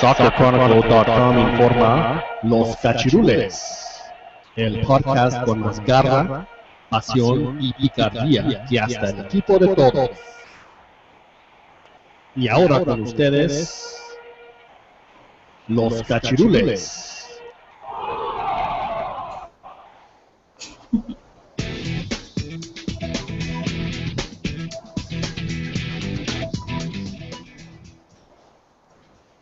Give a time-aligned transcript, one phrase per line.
[0.00, 4.00] SoccerChronicle.com informa Los Cachirules,
[4.56, 6.48] el podcast con más garra,
[6.88, 10.10] pasión y picardía que hasta el equipo de todos.
[12.34, 14.18] Y ahora con ustedes,
[15.68, 17.38] Los Cachirules.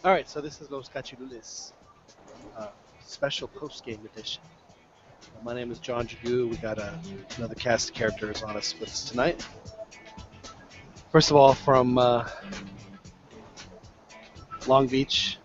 [0.08, 1.72] All right, so this is Los Cachirules,
[2.56, 4.42] uh, special post-game edition.
[5.44, 6.48] My name is John Jagu.
[6.48, 6.94] We got uh,
[7.36, 9.46] another cast of characters on us with us tonight.
[11.12, 12.26] First of all, from uh,
[14.66, 15.36] Long Beach.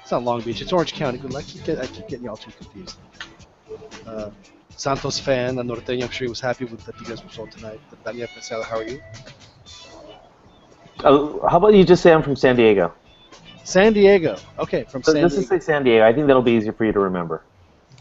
[0.00, 0.62] It's not Long Beach.
[0.62, 1.20] It's Orange County.
[1.36, 2.96] I keep, get, I keep getting y'all too confused.
[4.06, 4.30] Uh,
[4.70, 6.04] Santos fan, a norteño.
[6.04, 7.80] I'm sure he was happy with the Tigres result tonight.
[8.02, 8.98] Daniel Pesela, how are you?
[11.04, 12.94] Uh, how about you just say I'm from San Diego?
[13.66, 14.36] San Diego.
[14.60, 15.48] Okay, from So San let's Diego.
[15.50, 16.06] just say San Diego.
[16.06, 17.42] I think that'll be easier for you to remember.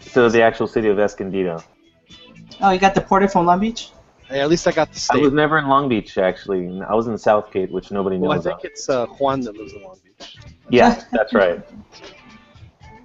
[0.02, 1.63] So the actual city of Escondido.
[2.61, 3.89] Oh, you got deported from Long Beach?
[4.27, 5.17] Hey, at least I got the state.
[5.17, 6.81] I was never in Long Beach actually.
[6.88, 8.30] I was in Southgate, which nobody knows.
[8.30, 8.66] well, I think of.
[8.66, 10.38] it's uh, Juan that lives in Long Beach.
[10.69, 11.61] Yeah, that's right.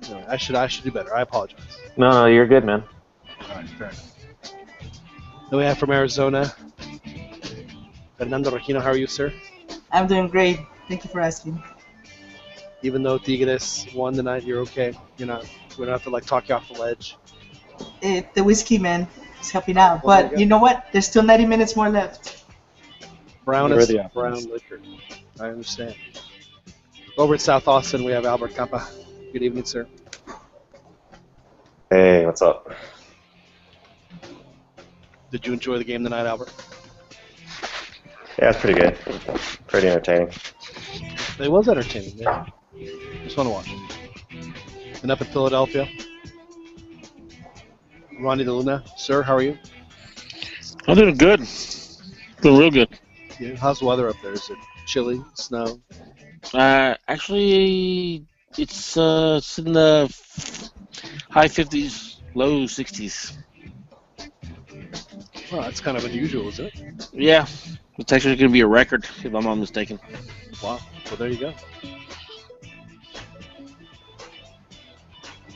[0.06, 1.14] Anyway, I should I should do better.
[1.14, 1.60] I apologize.
[1.96, 2.82] No, no, you're good, man.
[3.42, 4.14] All right, fair enough.
[5.50, 6.52] Then we have from Arizona,
[8.16, 8.80] Fernando Regino.
[8.82, 9.32] How are you, sir?
[9.92, 10.58] I'm doing great.
[10.88, 11.62] Thank you for asking.
[12.82, 14.96] Even though Tigres won the night, you're okay.
[15.18, 15.44] You're not.
[15.78, 17.16] We don't have to like talk you off the ledge.
[18.02, 19.06] Eh, the whiskey man
[19.40, 20.02] is helping out.
[20.02, 20.86] Well, But you you know what?
[20.92, 22.44] There's still 90 minutes more left.
[23.44, 24.80] Brown You're is brown liquor.
[25.38, 25.94] I understand.
[27.18, 28.86] Over at South Austin, we have Albert Campa.
[29.32, 29.86] Good evening, sir.
[31.90, 32.72] Hey, what's up?
[35.30, 36.52] Did you enjoy the game tonight, Albert?
[38.38, 38.96] Yeah, it's pretty good.
[39.66, 40.30] Pretty entertaining.
[41.38, 42.16] It was entertaining.
[42.16, 42.46] Yeah.
[43.24, 43.68] Just want to watch.
[45.02, 45.88] And up in Philadelphia,
[48.18, 49.58] Ronnie DeLuna, sir, how are you?
[50.86, 51.46] I'm doing good.
[52.42, 52.88] Doing real good.
[53.38, 54.32] Yeah, How's the weather up there?
[54.32, 55.80] Is it chilly, snow?
[56.52, 58.24] Uh, actually,
[58.58, 60.06] it's uh, it's in the
[61.30, 63.36] high 50s, low 60s.
[65.52, 67.08] Well, that's kind of unusual, isn't it?
[67.12, 67.46] Yeah,
[67.98, 69.98] it's actually going to be a record if I'm not mistaken.
[70.62, 70.78] Wow.
[71.06, 71.54] Well, there you go.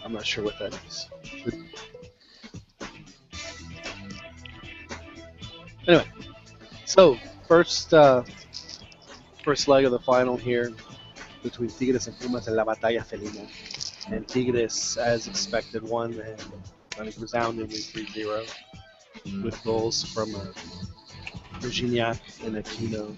[0.04, 1.08] I'm not sure what that is.
[5.86, 6.06] Anyway,
[6.84, 7.16] so
[7.48, 8.22] first uh,
[9.42, 10.72] first leg of the final here
[11.42, 13.46] between Tigres and Pumas in la batalla felina.
[14.10, 16.20] And Tigres, as expected, won
[16.98, 18.46] and resoundingly 3-0
[19.42, 20.44] with goals from uh,
[21.60, 23.16] Virginia and Aquino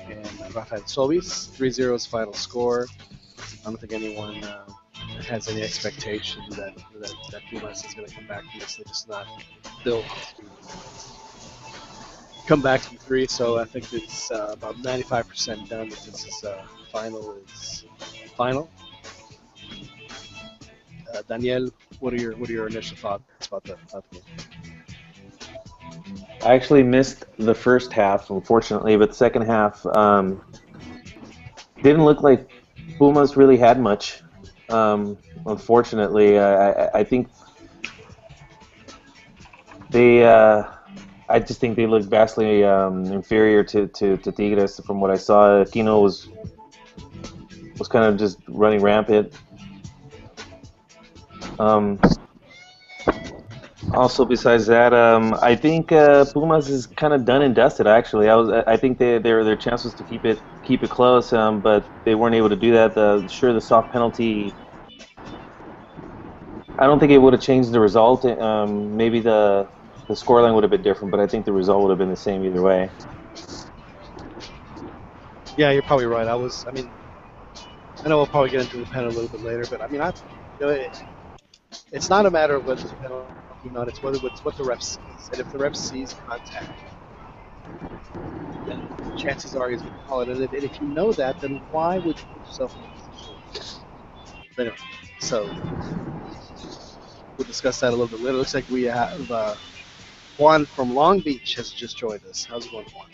[0.00, 1.48] and Rafael Sobis.
[1.56, 2.86] 3-0 is final score.
[3.38, 4.66] I don't think anyone uh,
[5.22, 8.76] has any expectation that, that, that is going to come back from this.
[8.76, 9.26] They're just not
[9.84, 10.02] to
[12.46, 16.44] come back from three, so I think it's uh, about 95% done that this is
[16.44, 17.84] uh, final is
[18.36, 18.70] final.
[21.14, 21.70] Uh, Daniel,
[22.00, 24.24] what are your what are your initial thoughts about the, about the game?
[26.42, 30.42] I actually missed the first half, unfortunately, but the second half um,
[31.82, 32.50] didn't look like
[32.98, 34.23] Pumas really had much.
[34.68, 37.28] Um, unfortunately, I, I, think
[39.90, 40.24] they.
[40.24, 40.64] Uh,
[41.28, 45.16] I just think they looked vastly um, inferior to, to, to Tigres from what I
[45.16, 45.64] saw.
[45.64, 46.28] Aquino was
[47.78, 49.32] was kind of just running rampant.
[51.58, 52.00] Um,
[53.92, 57.86] also, besides that, um, I think uh, Pumas is kind of done and dusted.
[57.86, 60.90] Actually, I was I think they, their their chance was to keep it keep it
[60.90, 62.94] close, um, but they weren't able to do that.
[62.94, 64.56] The sure the soft penalty.
[66.78, 68.24] I don't think it would have changed the result.
[68.26, 69.70] Um, maybe the
[70.08, 72.16] the scoreline would have been different, but I think the result would have been the
[72.16, 72.92] same either way.
[75.56, 76.28] Yeah, you're probably right.
[76.28, 76.66] I was.
[76.68, 76.92] I mean,
[78.04, 80.00] I know we'll probably get into the pen a little bit later, but I mean,
[80.00, 80.12] I,
[80.58, 81.04] you know, it,
[81.92, 83.88] it's not a matter of whether a penalty or not.
[83.88, 86.84] It's whether it's what the ref sees, and if the ref sees contact,
[88.66, 90.28] then chances are he's going to call it.
[90.28, 92.88] And if, and if you know that, then why would you put yourself in a
[92.88, 93.24] position?
[94.56, 94.76] But anyway,
[95.20, 95.50] so
[97.38, 98.38] we'll discuss that a little bit later.
[98.38, 99.56] Looks like we have uh,
[100.38, 102.44] Juan from Long Beach has just joined us.
[102.44, 103.08] How's it going, Juan?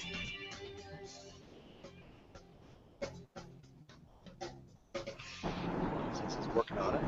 [6.36, 7.02] He's working on it.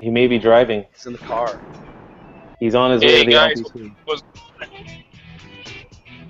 [0.00, 0.86] He may be driving.
[0.92, 1.62] He's in the car.
[2.60, 3.62] He's on his Hey, way to the guys.
[3.64, 3.96] LPC.
[4.04, 4.22] What's,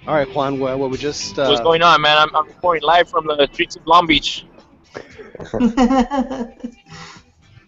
[0.06, 0.58] All right, Juan.
[0.60, 2.16] Well, well we just uh, what's going on, man?
[2.16, 4.46] I'm, I'm reporting live from the streets of Long Beach.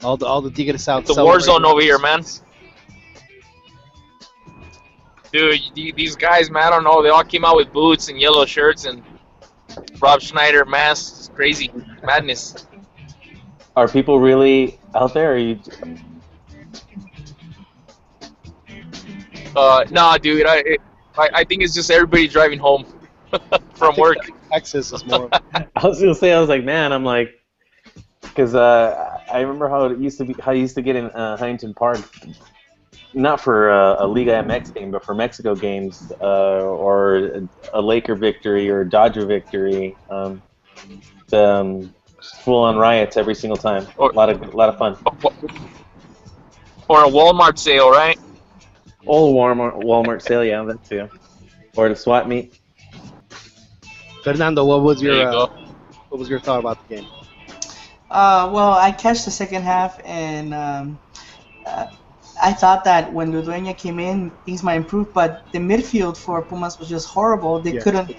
[0.03, 1.07] All the all the Tigres out.
[1.07, 2.23] The war zone over here, man.
[5.33, 7.03] Dude, these guys, man, I don't know.
[7.03, 9.03] They all came out with boots and yellow shirts and
[10.01, 11.19] Rob Schneider masks.
[11.19, 11.73] It's crazy
[12.05, 12.67] madness.
[13.77, 15.33] Are people really out there?
[15.33, 15.59] Are you,
[19.57, 20.79] Uh, nah, dude, I,
[21.19, 22.87] I I think it's just everybody driving home
[23.75, 24.19] from work.
[24.51, 25.29] Texas is more.
[25.55, 27.31] I was gonna say, I was like, man, I'm like,
[28.23, 31.07] because uh, I remember how it used to be, how you used to get in
[31.07, 32.01] uh, Huntington Park,
[33.15, 37.83] not for uh, a Liga MX game, but for Mexico games, uh, or a, a
[37.83, 39.97] Laker victory or a Dodger victory.
[40.09, 40.43] Um,
[41.29, 41.95] the, um,
[42.43, 43.87] full-on riots every single time.
[43.97, 44.97] Or- a lot of, a lot of fun.
[46.89, 48.19] Or a Walmart sale, right?
[49.09, 51.09] Old Walmart, Walmart sale, yeah, that too.
[51.77, 52.59] Or the swap meet.
[54.23, 55.47] Fernando, what was your you uh,
[56.09, 57.09] what was your thought about the game?
[58.11, 61.01] Uh, well, I catch the second half, and um,
[61.67, 61.87] uh,
[62.43, 65.13] I thought that when Ludueña came in, things might improve.
[65.15, 67.61] But the midfield for Pumas was just horrible.
[67.61, 68.11] They Yeah, couldn't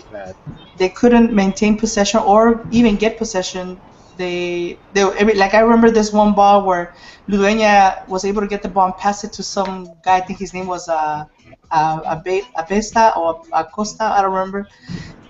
[0.78, 3.82] they couldn't maintain possession or even get possession.
[4.20, 6.94] They they every, like I remember this one ball where
[7.30, 10.18] Ludueña was able to get the ball and pass it to some guy.
[10.18, 11.26] I think his name was uh,
[11.72, 12.16] uh,
[12.58, 14.04] Abesta or Acosta.
[14.04, 14.68] I don't remember.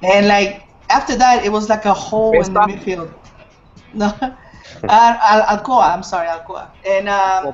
[0.04, 3.14] And like after that, it was like a hole in the midfield.
[3.94, 4.12] No,
[4.88, 5.94] Al- Alcoa.
[5.94, 6.72] I'm sorry, Alcoa.
[6.86, 7.54] And um.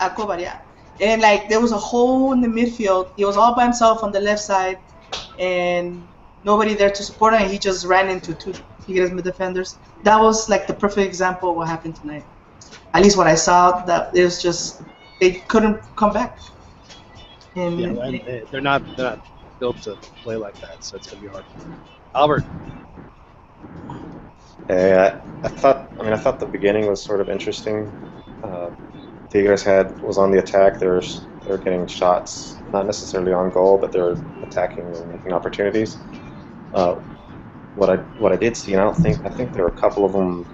[0.00, 0.58] Alcoba, yeah.
[1.00, 3.06] And like there was a hole in the midfield.
[3.16, 4.78] He was all by himself on the left side,
[5.38, 6.08] and
[6.44, 7.48] nobody there to support him.
[7.48, 8.54] He just ran into two
[8.86, 9.78] Tigres defenders.
[10.04, 12.26] That was like the perfect example of what happened tonight.
[12.94, 14.82] At least what I saw, that it was just
[15.20, 16.38] they couldn't come back.
[17.56, 19.20] And Yeah, and they- they're not they're not
[19.58, 21.46] built to play like that, so it's gonna be hard.
[22.14, 22.44] Albert,
[24.68, 25.92] Yeah, I, I thought.
[25.98, 27.94] I mean, I thought the beginning was sort of interesting.
[28.42, 28.70] Uh,
[29.30, 30.78] Tigres had was on the attack.
[30.78, 36.04] They're they were getting shots, not necessarily on goal, but they're attacking and making opportunities.
[36.72, 36.96] Uh,
[37.74, 39.72] what I what I did see, and I don't think I think there were a
[39.72, 40.46] couple of them.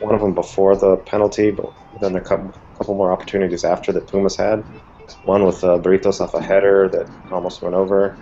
[0.00, 4.06] One of them before the penalty, but then a couple, couple more opportunities after that
[4.06, 4.64] Pumas had.
[5.24, 8.16] One with uh, Britos off a header that almost went over.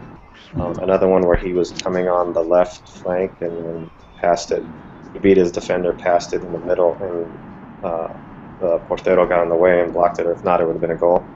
[0.55, 4.65] Um, another one where he was coming on the left flank and, passed it.
[5.13, 8.09] He beat his defender, passed it in the middle, and uh,
[8.59, 10.27] the Portero got in the way and blocked it.
[10.27, 11.29] Or if not, it would have been a goal.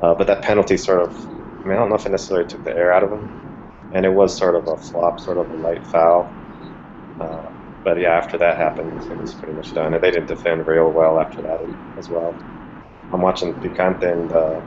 [0.00, 1.14] Uh, but that penalty sort of,
[1.62, 3.49] I mean, I don't know if it necessarily took the air out of him,
[3.92, 6.36] and it was sort of a flop, sort of a light foul.
[7.18, 7.50] Uh,
[7.84, 9.94] but yeah, after that happened, it was pretty much done.
[9.94, 12.38] And they didn't defend real well after that as well.
[13.12, 14.60] I'm watching Picante and uh,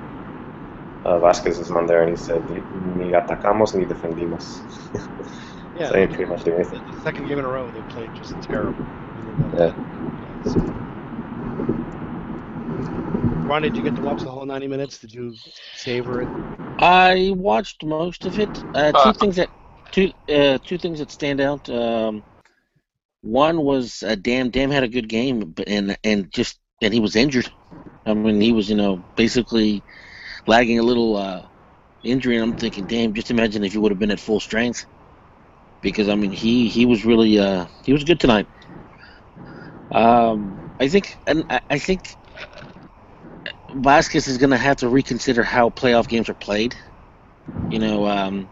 [1.06, 4.64] uh, Vasquez is on there, and he said, "Ni atacamos ni defendimos."
[5.76, 6.82] yeah, so they didn't pretty much do the, anything.
[6.88, 8.88] the second game in a row they played just terrible.
[9.54, 9.74] Yeah.
[13.46, 15.00] Ron, did you get to watch the whole 90 minutes?
[15.00, 15.36] Did you
[15.74, 16.30] savor it?
[16.80, 18.64] I watched most of it.
[18.74, 19.14] Uh, two Uh.
[19.14, 19.52] things that
[19.92, 21.70] two uh, two things that stand out.
[21.70, 22.26] Um,
[23.22, 24.50] one was uh, Damm.
[24.52, 27.50] Damm had a good game, but and and just and he was injured.
[28.06, 29.84] I mean, he was you know basically
[30.48, 31.48] lagging a little uh,
[32.04, 34.86] injury, and I'm thinking, damn, just imagine if he would have been at full strength.
[35.82, 38.48] Because I mean, he he was really uh, he was good tonight.
[39.92, 42.18] Um, I think and I, I think
[43.74, 46.76] Vasquez is going to have to reconsider how playoff games are played.
[47.70, 48.52] You know, um,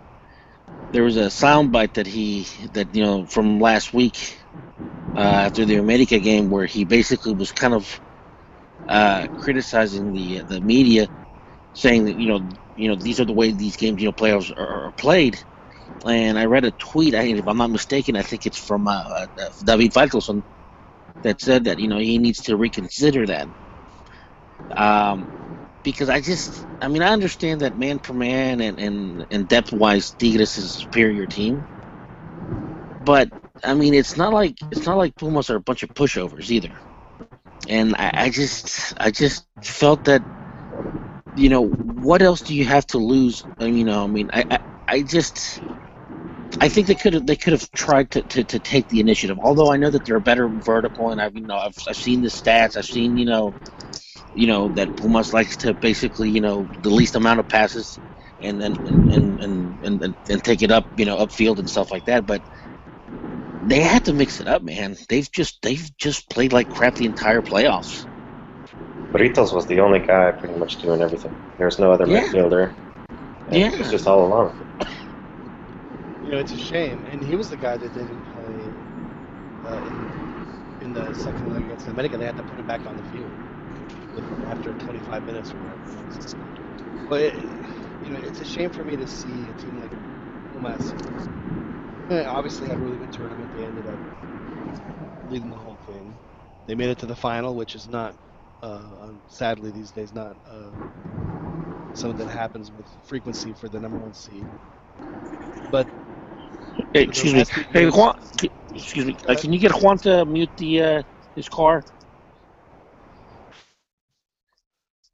[0.92, 4.40] there was a soundbite that he that you know from last week
[5.16, 8.02] uh, after the America game where he basically was kind of
[8.88, 11.10] uh, criticizing the the media,
[11.74, 14.52] saying that you know you know these are the way these games you know playoffs
[14.58, 15.40] are, are played.
[16.08, 18.92] And I read a tweet, I, if I'm not mistaken, I think it's from uh,
[18.94, 19.28] uh,
[19.66, 20.44] David Faitelson,
[21.24, 23.50] that said that you know he needs to reconsider that
[24.76, 25.30] um,
[25.84, 29.72] because I just, I mean, I understand that man for man and, and, and depth
[29.74, 31.68] wise, Tigres is a superior team.
[33.00, 33.32] But
[33.64, 36.80] I mean, it's not like it's not like Pumas are a bunch of pushovers either.
[37.70, 40.26] And I, I just, I just felt that,
[41.36, 43.46] you know, what else do you have to lose?
[43.60, 45.62] I mean, you know, I mean, I, I, I just.
[46.60, 49.40] I think they could have they could have tried to, to, to take the initiative.
[49.40, 52.30] Although I know that they're better vertical, and I've you know I've, I've seen the
[52.30, 52.78] stats.
[52.78, 53.56] I've seen you know
[54.34, 58.00] you know that Pumas likes to basically you know the least amount of passes
[58.42, 61.70] and then and and, and, and, and, and take it up you know upfield and
[61.70, 62.26] stuff like that.
[62.26, 62.44] But
[63.62, 64.98] they had to mix it up, man.
[65.10, 68.06] They've just they've just played like crap the entire playoffs.
[69.14, 71.36] Britos was the only guy pretty much doing everything.
[71.58, 72.22] There's no other Yeah.
[72.22, 72.76] midfielder.
[73.48, 73.72] And Yeah.
[73.74, 74.56] It was just all alone.
[76.22, 77.06] You know, it's a shame.
[77.06, 78.76] And he was the guy that didn't play
[79.64, 80.32] uh, in, in
[80.80, 83.40] in the second leg against America, they had to put him back on the field
[83.44, 83.51] with-
[84.46, 85.84] after 25 minutes or whatever.
[85.86, 86.20] it was.
[87.10, 87.60] But it,
[88.02, 89.94] you know, it's a shame for me to see a team like
[90.52, 90.96] Pumas.
[92.10, 93.52] eh, Obviously, had a really good tournament.
[93.54, 94.02] They ended up
[95.24, 96.20] leading the whole thing.
[96.68, 98.16] They made it to the final, which is not,
[98.62, 100.72] uh, um, sadly these days, not uh,
[101.94, 104.50] something that happens with frequency for the number one seed.
[105.70, 105.88] But
[106.94, 107.46] Hey, excuse me.
[107.74, 108.14] Hey, Juan.
[108.74, 109.18] Excuse me.
[109.28, 111.04] Uh, can you get Juan to mute the uh,
[111.36, 111.84] his car?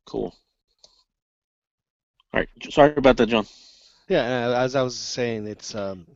[0.07, 0.35] Cool.
[2.33, 2.49] All right.
[2.71, 3.47] Sorry about that, John.
[4.09, 6.07] Yeah, uh, as I was saying, it's um,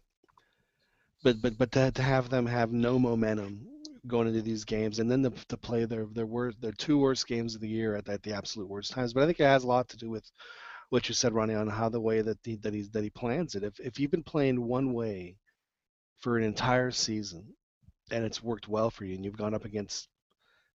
[1.23, 3.67] but but but to, to have them have no momentum
[4.07, 7.27] going into these games, and then to, to play their their worst their two worst
[7.27, 9.13] games of the year at, at the absolute worst times.
[9.13, 10.29] But I think it has a lot to do with
[10.89, 13.55] what you said, Ronnie, on how the way that he, that he that he plans
[13.55, 13.63] it.
[13.63, 15.37] If if you've been playing one way
[16.19, 17.45] for an entire season,
[18.11, 20.07] and it's worked well for you, and you've gone up against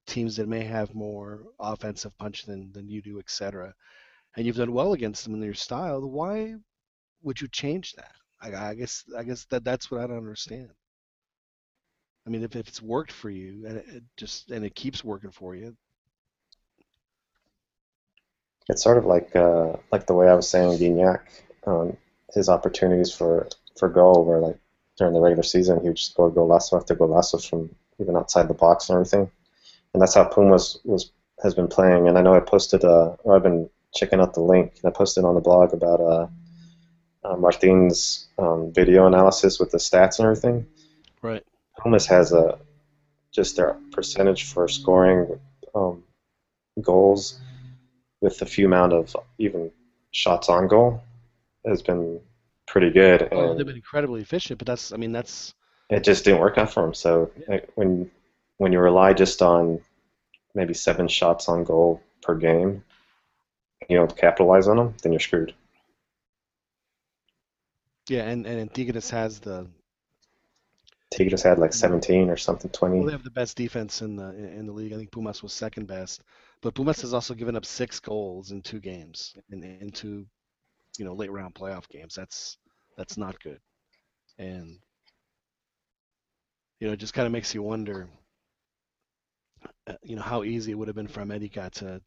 [0.06, 3.74] teams that may have more offensive punch than than you do, etc.,
[4.36, 6.54] and you've done well against them in your style, why
[7.22, 8.12] would you change that?
[8.40, 10.70] I, I guess I guess that that's what I don't understand.
[12.26, 15.30] I mean, if, if it's worked for you and it, just and it keeps working
[15.30, 15.76] for you,
[18.68, 21.20] It's sort of like uh, like the way I was saying Gignac,
[21.66, 21.96] um,
[22.34, 23.48] his opportunities for
[23.78, 24.58] for goal were like
[24.98, 28.48] during the regular season he would just go score golazo after golazo from even outside
[28.48, 29.30] the box and everything,
[29.96, 31.10] and that's how Pumas was
[31.42, 32.06] has been playing.
[32.06, 34.94] And I know I posted uh, or I've been checking out the link and I
[34.94, 36.26] posted on the blog about uh,
[37.24, 40.66] uh, Martin's um, video analysis with the stats and everything.
[41.22, 41.42] right?
[41.78, 42.58] Pumas has a
[43.32, 45.40] just their percentage for scoring
[45.74, 46.02] um,
[46.82, 47.40] goals
[48.20, 49.70] with the few amount of even
[50.10, 51.02] shots on goal
[51.66, 52.20] has been
[52.66, 55.54] pretty good, Oh, they've been incredibly efficient, but that's I mean that's
[55.88, 56.92] it just didn't work out for him.
[56.92, 58.10] So like, when
[58.58, 59.80] when you rely just on
[60.54, 62.84] maybe seven shots on goal per game,
[63.88, 65.54] you don't capitalize on them, then you're screwed.
[68.08, 69.68] yeah, and and Tigres has the
[71.12, 72.96] Tigres had like 17 or something, 20.
[72.96, 74.92] well, they have the best defense in the in the league.
[74.92, 76.22] I think Pumas was second best,
[76.62, 80.26] but Pumas has also given up six goals in two games in in two
[80.98, 82.14] you know late round playoff games.
[82.14, 82.58] That's
[82.96, 83.60] that's not good,
[84.38, 84.78] and
[86.80, 88.08] you know it just kind of makes you wonder.
[89.86, 92.00] Uh, You know how easy it would have been for America to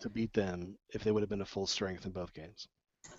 [0.00, 2.68] to beat them if they would have been at full strength in both games.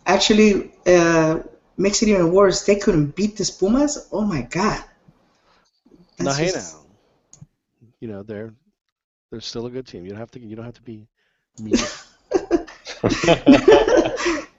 [0.06, 1.40] Actually, uh,
[1.78, 2.66] makes it even worse.
[2.66, 4.08] They couldn't beat the Pumas.
[4.12, 4.84] Oh my God.
[6.20, 6.86] Now, That's hey just- now,
[8.00, 8.54] you know they're
[9.32, 10.04] they're still a good team.
[10.06, 11.08] You don't have to you don't have to be
[11.62, 11.76] mean.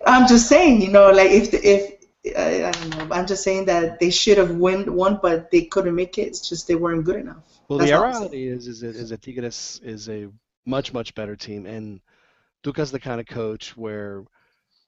[0.06, 1.97] I'm just saying, you know, like if the, if
[2.36, 5.94] I, I don't know, I'm just saying that they should have won, but they couldn't
[5.94, 6.28] make it.
[6.28, 7.42] It's just they weren't good enough.
[7.68, 8.30] Well, That's the all I'm saying.
[8.30, 10.28] reality is, is that, is that Tigres is a
[10.66, 12.00] much, much better team, and
[12.62, 14.24] Tuca's the kind of coach where,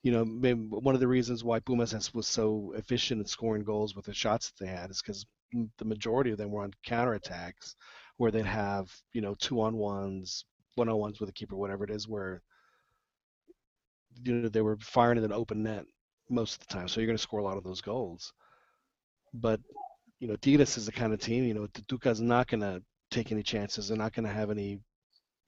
[0.03, 3.65] you know, maybe one of the reasons why Pumas has, was so efficient at scoring
[3.65, 5.27] goals with the shots that they had is because
[5.79, 7.75] the majority of them were on counterattacks,
[8.17, 10.45] where they'd have, you know, two on ones,
[10.77, 12.43] one on ones with a keeper, whatever it is, where,
[14.25, 15.85] you know, they were firing at an open net
[16.31, 16.89] most of the time.
[16.89, 18.33] So you're going to score a lot of those goals.
[19.35, 19.61] But
[20.21, 23.33] you know, Tigres is the kind of team, you know, Tuca's not going to take
[23.33, 23.89] any chances.
[23.89, 24.79] They're not going to have any,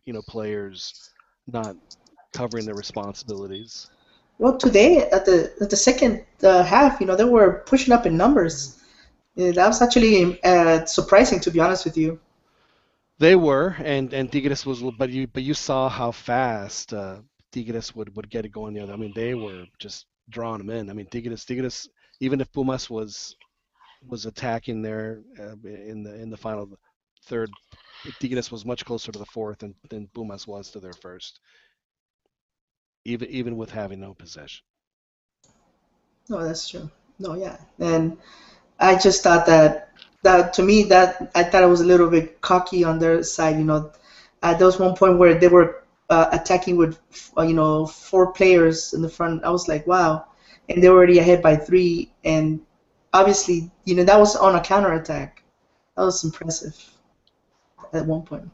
[0.06, 1.10] you know, players
[1.46, 1.76] not
[2.32, 3.90] covering their responsibilities.
[4.38, 8.06] Well, today at the at the second uh, half, you know, they were pushing up
[8.06, 8.80] in numbers.
[9.34, 12.18] Yeah, that was actually uh, surprising, to be honest with you.
[13.18, 17.18] They were, and and Tigres was, but you but you saw how fast uh,
[17.52, 18.94] Tigres would would get it going the other.
[18.94, 20.90] I mean, they were just drawing them in.
[20.90, 21.88] I mean, Tigres Tigres,
[22.20, 23.36] even if Pumas was
[24.08, 26.68] was attacking there uh, in the in the final
[27.26, 27.50] third,
[28.18, 31.38] Tigres was much closer to the fourth than, than Pumas was to their first.
[33.04, 34.64] Even even with having no possession.
[36.28, 36.90] No, that's true.
[37.18, 38.16] No, yeah, and
[38.78, 39.90] I just thought that
[40.22, 43.58] that to me that I thought it was a little bit cocky on their side.
[43.58, 43.92] You know,
[44.42, 46.98] uh, there was one point where they were uh, attacking with
[47.36, 49.44] uh, you know four players in the front.
[49.44, 50.26] I was like, wow,
[50.68, 52.60] and they were already ahead by three, and
[53.12, 55.42] obviously, you know, that was on a counterattack.
[55.96, 56.76] That was impressive
[57.92, 58.48] at one point.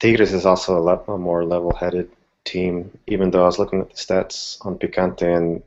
[0.00, 2.10] Tigres is also a lot more level-headed
[2.44, 2.90] team.
[3.06, 5.62] Even though I was looking at the stats on Picante, and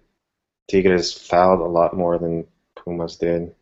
[0.70, 2.46] Tigres fouled a lot more than
[2.76, 3.56] Pumas did.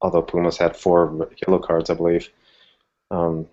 [0.00, 2.28] Although Pumas had four yellow cards, I believe.
[3.10, 3.46] Um,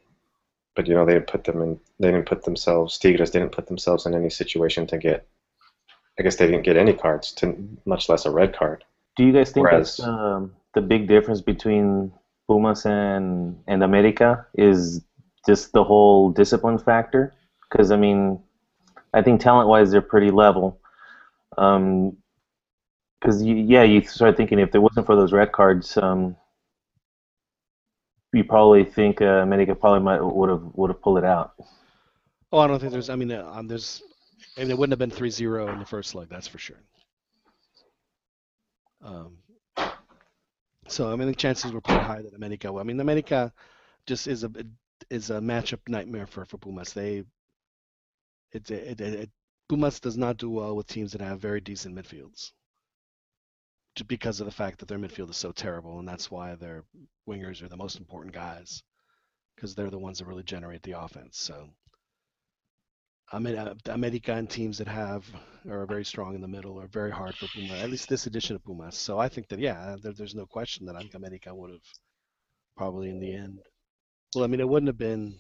[0.76, 1.80] but you know they didn't put them in.
[2.00, 2.98] They didn't put themselves.
[2.98, 5.28] Tigres didn't put themselves in any situation to get.
[6.20, 8.84] I guess they didn't get any cards, to much less a red card.
[9.16, 12.12] Do you guys think Whereas- that's um, the big difference between
[12.48, 15.02] Pumas and and America is
[15.46, 17.34] just the whole discipline factor.
[17.70, 18.40] Because I mean,
[19.14, 20.80] I think talent-wise they're pretty level.
[21.58, 22.18] Um,
[23.20, 26.36] because yeah, you start thinking if it wasn't for those red cards, um,
[28.34, 31.54] you probably think uh, America probably might would have would have pulled it out.
[32.52, 33.10] Oh, I don't think there's.
[33.10, 34.02] I mean, uh, um, there's.
[34.58, 36.28] I mean, it wouldn't have been 3-0 in the first leg.
[36.30, 36.82] That's for sure.
[39.04, 39.38] Um,
[40.88, 42.72] so I mean, the chances were pretty high that America.
[42.72, 42.82] Would.
[42.82, 43.54] I mean, America
[44.06, 44.52] just is a
[45.10, 46.94] is a matchup nightmare for for Pumas.
[46.94, 47.24] They
[48.52, 49.30] it, it, it, it
[49.70, 52.52] Pumas does not do well with teams that have very decent midfields
[54.08, 56.84] because of the fact that their midfield is so terrible, and that's why their
[57.28, 58.84] wingers are the most important guys
[59.56, 61.40] because they're the ones that really generate the offense.
[61.40, 61.70] So,
[63.32, 65.26] I mean, uh, America and teams that have
[65.70, 67.76] are very strong in the middle are very hard for Puma.
[67.76, 68.98] At least this edition of Pumas.
[68.98, 71.88] So I think that yeah, there, there's no question that I think America would have
[72.78, 73.60] probably in the end.
[74.36, 75.40] Well, I mean, it wouldn't have been.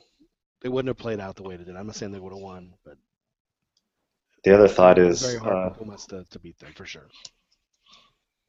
[0.61, 1.75] They wouldn't have played out the way they did.
[1.75, 2.97] I'm not saying they would have won, but
[4.43, 7.07] The other thought is, very hard uh, for Pumas to, to beat them for sure.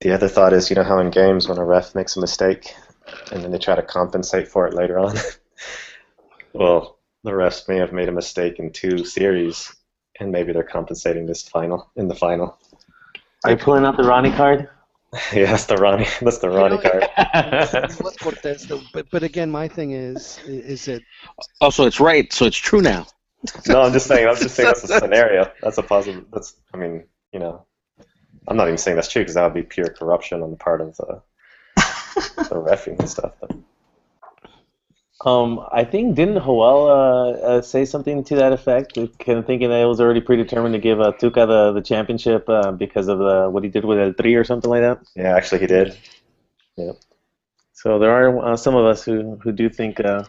[0.02, 2.74] The other thought is, you know how in games when a ref makes a mistake,
[3.30, 5.16] and then they try to compensate for it later on.
[6.52, 9.74] well, the refs may have made a mistake in two series,
[10.18, 12.58] and maybe they're compensating this final in the final.
[13.44, 14.68] Are you pulling out the Ronnie card?
[15.32, 16.06] yeah, that's the Ronnie.
[16.20, 17.94] That's the Ronnie know, card.
[18.00, 21.02] What Cortez, though, but but again, my thing is is that
[21.60, 22.32] Oh, so it's right.
[22.32, 23.06] So it's true now.
[23.68, 24.26] no, I'm just saying.
[24.26, 25.50] I'm just saying that's a scenario.
[25.60, 26.24] That's a positive.
[26.32, 26.54] That's.
[26.72, 27.66] I mean, you know,
[28.48, 30.80] I'm not even saying that's true because that would be pure corruption on the part
[30.80, 31.22] of the
[31.76, 33.32] the refing and stuff.
[33.40, 33.56] But
[35.24, 38.94] Um, I think didn't Joel uh, uh, say something to that effect?
[38.94, 42.48] Kind of thinking that it was already predetermined to give uh, Tuca the, the championship
[42.48, 44.98] uh, because of the, what he did with El Tri or something like that.
[45.14, 45.96] yeah, actually, he did.
[46.76, 46.92] Yeah.
[47.72, 50.24] So there are uh, some of us who, who do think, uh,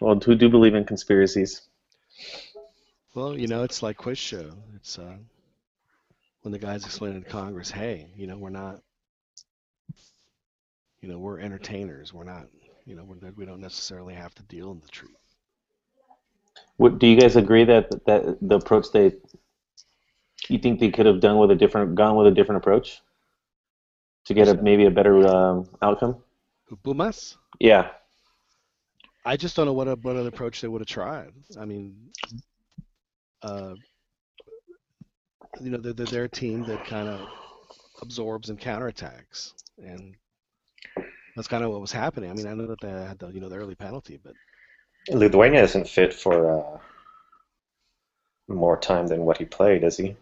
[0.00, 1.62] well, who do believe in conspiracies.
[3.14, 4.50] well, you know, it's like quiz show.
[4.74, 5.14] It's uh,
[6.42, 8.80] when the guys explain to Congress, hey, you know, we're not,
[11.00, 12.12] you know, we're entertainers.
[12.12, 12.46] We're not,
[12.84, 15.10] you know, we're, we don't necessarily have to deal in the truth.
[16.76, 19.14] What, do you guys agree that that the approach they,
[20.48, 23.00] you think they could have done with a different, gone with a different approach,
[24.24, 26.16] to get a, maybe a better um, outcome?
[26.64, 27.36] Who Pumas?
[27.60, 27.90] Yeah.
[29.24, 31.30] I just don't know what a, what other approach they would have tried.
[31.58, 32.10] I mean,
[33.42, 33.74] uh,
[35.60, 37.28] you know, they're, they're, a team that kind of
[38.00, 40.14] absorbs and counterattacks, and
[41.36, 42.30] that's kind of what was happening.
[42.30, 44.34] I mean, I know that they had the you know the early penalty, but
[45.10, 46.78] Ludueña isn't fit for uh,
[48.48, 50.16] more time than what he played, is he?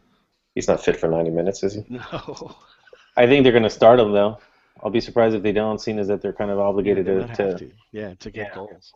[0.55, 1.85] He's not fit for 90 minutes, is he?
[1.91, 2.55] no,
[3.17, 4.39] I think they're going to start him though.
[4.83, 7.59] I'll be surprised if they don't, seeing as that they're kind of obligated to, to
[7.59, 7.71] to.
[7.93, 8.55] yeah, to get Yeah.
[8.55, 8.93] goals.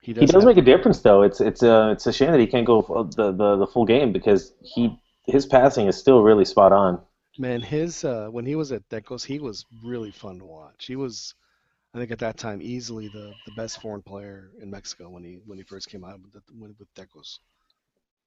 [0.00, 1.22] He He does make a difference, though.
[1.22, 2.82] It's it's uh, it's a shame that he can't go
[3.16, 7.00] the, the the full game because he his passing is still really spot on.
[7.38, 10.86] Man, his uh, when he was at Decos, he was really fun to watch.
[10.86, 11.34] He was,
[11.94, 15.40] I think, at that time easily the, the best foreign player in Mexico when he
[15.46, 17.38] when he first came out with, the, with with Decos.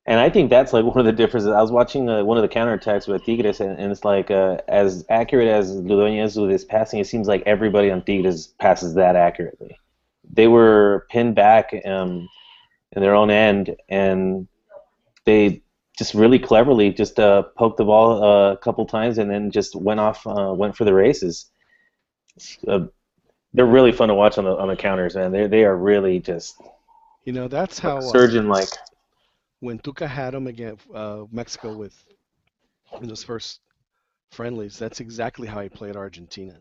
[0.06, 1.52] And I think that's like one of the differences.
[1.52, 4.58] I was watching uh, one of the counterattacks with Tigres, and, and it's like uh,
[4.68, 8.94] as accurate as Ludueña is with his passing, it seems like everybody on Tigres passes
[8.96, 9.78] that accurately.
[10.34, 12.28] They were pinned back um,
[12.94, 14.48] in their own end, and
[15.26, 15.64] they
[15.98, 19.76] just really cleverly just uh, poked the ball uh, a couple times, and then just
[19.76, 21.52] went off, uh, went for the races.
[22.68, 22.88] Uh,
[23.54, 25.32] they're really fun to watch on the on the counters, man.
[25.32, 26.62] They they are really just
[27.26, 28.70] You know, that's how uh, surgeon like.
[29.60, 32.06] when Tuca had him against uh, Mexico with
[33.02, 33.62] in those first
[34.32, 36.60] friendlies, that's exactly how he played Argentina,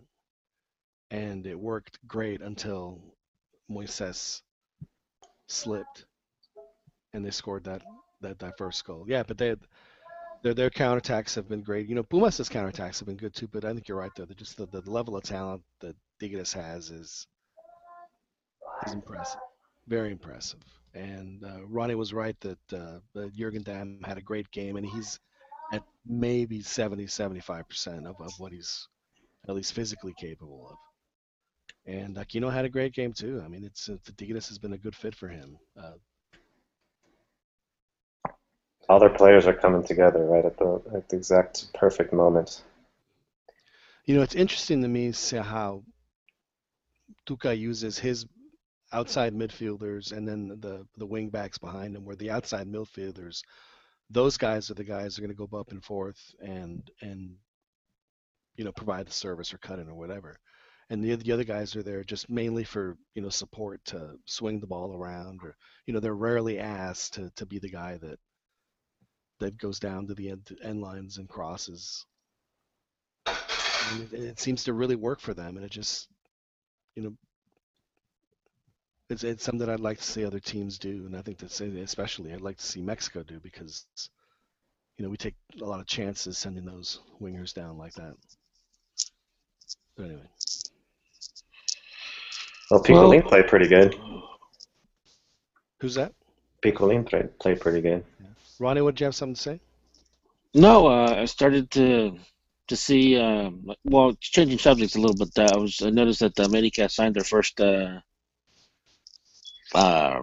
[1.10, 3.00] and it worked great until
[3.70, 4.42] Moises
[5.46, 6.06] slipped,
[7.12, 7.82] and they scored that
[8.20, 9.04] that, that first goal.
[9.08, 9.54] Yeah, but they
[10.42, 11.88] their their counterattacks have been great.
[11.88, 14.24] You know, Pumas' counterattacks have been good too, but I think you're right though.
[14.24, 17.26] They're just the, the level of talent that Tigres has is
[18.86, 19.40] is impressive,
[19.86, 20.60] very impressive.
[20.94, 24.86] And uh, Ronnie was right that uh, that Jurgen Damm had a great game, and
[24.86, 25.20] he's
[25.72, 28.88] at maybe 70, 75 percent of, of what he's
[29.48, 30.89] at least physically capable of.
[31.86, 33.42] And Aquino had a great game too.
[33.44, 35.58] I mean, it's uh, Tigres has been a good fit for him.
[35.76, 35.92] Uh,
[38.88, 42.62] All their players are coming together right at the at the exact perfect moment.
[44.04, 45.84] You know, it's interesting to me see how
[47.26, 48.26] Tuca uses his
[48.92, 53.42] outside midfielders and then the the wing backs behind him, where the outside midfielders,
[54.10, 57.36] those guys are the guys that are going to go up and forth and and
[58.56, 60.38] you know provide the service or cut in or whatever.
[60.90, 64.60] And the the other guys are there just mainly for you know support to swing
[64.60, 68.18] the ball around, or you know they're rarely asked to to be the guy that
[69.38, 72.04] that goes down to the end, end lines and crosses.
[73.26, 76.08] And it, it seems to really work for them, and it just
[76.96, 77.12] you know
[79.08, 82.32] it's it's something I'd like to see other teams do, and I think that's especially
[82.32, 83.86] I'd like to see Mexico do because
[84.98, 88.14] you know we take a lot of chances sending those wingers down like that.
[89.96, 90.28] But anyway,
[92.70, 93.96] Well, Picolin played pretty good.
[95.80, 96.12] who's that?
[96.62, 98.04] Picolin played, played pretty good.
[98.60, 99.60] Ronnie, would you have something to say?
[100.54, 102.18] No, uh, I started to
[102.68, 103.16] to see.
[103.16, 103.50] Uh,
[103.84, 105.36] well, changing subjects a little bit.
[105.36, 108.00] Uh, I was I noticed that America signed their first uh,
[109.74, 110.20] uh,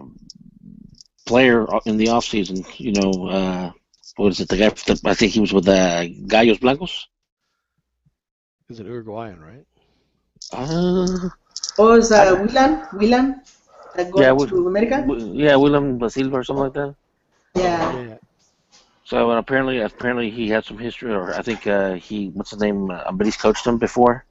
[1.26, 2.64] player in the off season.
[2.78, 3.72] You know, uh,
[4.18, 4.50] what is it?
[4.50, 4.70] The guy.
[4.70, 7.08] The, I think he was with uh, Gallos Blancos.
[8.68, 9.66] He's an Uruguayan, right?
[10.52, 11.30] Uh,
[11.80, 12.88] Oh, is uh, Willan?
[12.92, 13.42] Willan?
[13.96, 14.98] That go Yeah, to Wil- America?
[15.08, 16.96] w- yeah, William da Silva or something like that.
[17.56, 17.92] Yeah.
[17.94, 18.18] Yeah.
[19.04, 22.60] So and apparently, apparently he had some history, or I think uh, he, what's his
[22.60, 22.90] name?
[22.92, 24.26] Uh, but he's coached him before.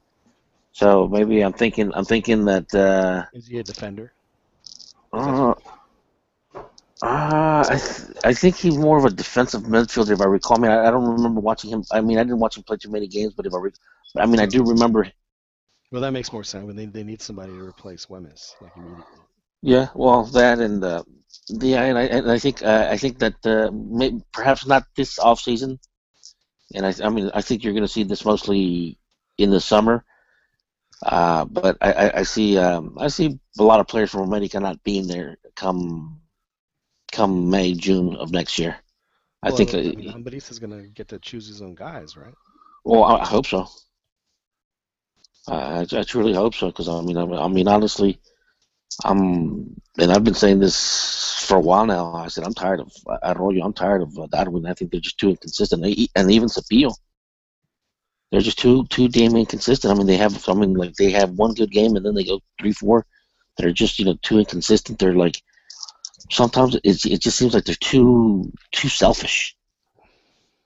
[0.71, 2.73] So maybe I'm thinking, I'm thinking that.
[2.73, 4.13] Uh, Is he a defender?
[5.13, 5.53] uh,
[7.01, 10.57] uh, I, th- I think he's more of a defensive midfielder, if I recall.
[10.57, 11.83] I mean, I, I don't remember watching him.
[11.91, 13.71] I mean, I didn't watch him play too many games, but if I, re-
[14.17, 15.07] I mean, I do remember.
[15.91, 19.27] Well, that makes more sense when they, they need somebody to replace Wemmes like immediately.
[19.61, 21.03] Yeah, well, that and uh,
[21.49, 25.19] yeah, and I, and I think uh, I think that uh, may, perhaps not this
[25.19, 25.79] off season,
[26.75, 28.99] and I, I mean, I think you're going to see this mostly
[29.37, 30.05] in the summer.
[31.05, 34.59] Uh, but I, I, I see um, I see a lot of players from Romania
[34.59, 36.21] not being there come
[37.11, 38.77] come May June of next year.
[39.43, 39.73] I Well, think.
[39.87, 42.37] I mean, Ambarista's going to get to choose his own guys, right?
[42.83, 43.67] well, I, I hope so.
[45.47, 48.19] I, I truly hope so because I mean, I, I mean, honestly,
[49.03, 52.13] I'm, and I've been saying this for a while now.
[52.13, 52.91] I said I'm tired of
[53.23, 53.63] Arroyo.
[53.63, 54.65] I'm tired of uh, Darwin.
[54.65, 55.83] I think they're just too inconsistent.
[56.15, 56.93] And even Cepillo,
[58.31, 59.93] they're just too too damn inconsistent.
[59.93, 62.23] I mean, they have, I mean, like they have one good game and then they
[62.23, 63.05] go three, four.
[63.57, 64.99] They're just you know too inconsistent.
[64.99, 65.41] They're like
[66.29, 69.55] sometimes it it just seems like they're too too selfish.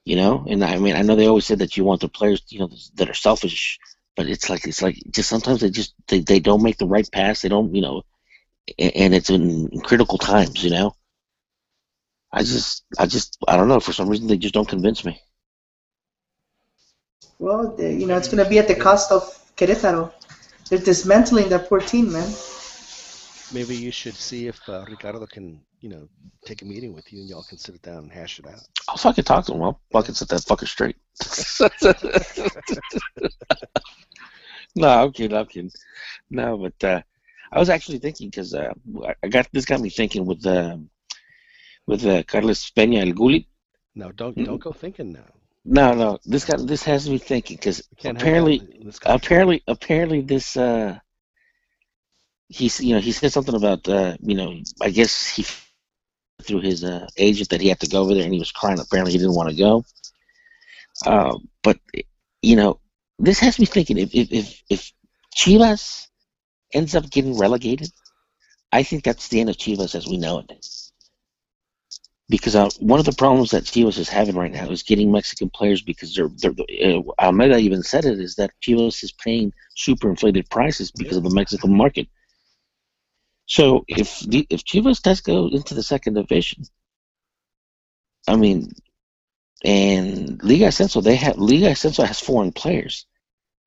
[0.04, 2.42] You know, and I mean, I know they always said that you want the players,
[2.50, 3.78] you know, that are selfish,
[4.16, 7.10] but it's like it's like just sometimes they just they, they don't make the right
[7.12, 7.42] pass.
[7.42, 8.04] They don't, you know,
[8.80, 10.64] a- and it's in, in critical times.
[10.64, 10.96] You know,
[12.32, 13.80] I just I just I don't know.
[13.80, 15.22] For some reason, they just don't convince me.
[17.40, 19.24] Well, the, you know, it's going to be at the cost of
[19.58, 20.12] Querétaro.
[20.70, 22.30] They're dismantling that poor team, man.
[23.52, 26.08] Maybe you should see if uh, Ricardo can, you know,
[26.46, 28.62] take a meeting with you and y'all can sit it down and hash it out.
[28.88, 29.64] I'll fucking talk to him.
[29.64, 30.96] I'll fucking set that fucker straight.
[34.76, 35.38] no, I'm kidding.
[35.38, 35.72] I'm kidding.
[36.30, 37.02] No, but uh,
[37.52, 38.74] I was actually thinking because uh,
[39.24, 40.78] I- got this got me thinking with uh,
[41.88, 43.48] with uh, Carlos Peña El Guli.
[43.96, 44.46] No, don't Mm.
[44.46, 45.28] don't go thinking now.
[45.66, 49.64] No, no, this got this has me thinking because We can't have apparently this apparently
[49.68, 50.98] apparently this uh
[52.48, 55.46] he's you know he said something about uh you know I guess he
[56.42, 58.80] through his uh, agent that he had to go over there and he was crying.
[58.80, 59.84] Apparently he didn't want to go.
[61.06, 61.80] Uh, but
[62.42, 62.80] you know
[63.18, 64.92] this has me thinking if if if, if
[65.36, 66.08] Chivas
[66.74, 67.90] ends up getting relegated
[68.72, 70.52] I think that's the end of Chivas as we know it.
[72.30, 75.50] Because uh, one of the problems that Chivas is having right now is getting Mexican
[75.50, 76.54] players because they're, they're
[76.86, 81.24] uh, Almeyda even said it is that Chivas is paying super inflated prices because of
[81.24, 82.08] the Mexican market.
[83.52, 86.64] So if the, if Chivas does go into the second division,
[88.26, 88.72] I mean,
[89.62, 93.06] and Liga Ascenso they have Liga Ascenso has foreign players.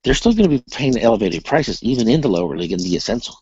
[0.02, 2.96] They're still going to be paying elevated prices even in the lower league in the
[2.96, 3.34] Ascenso.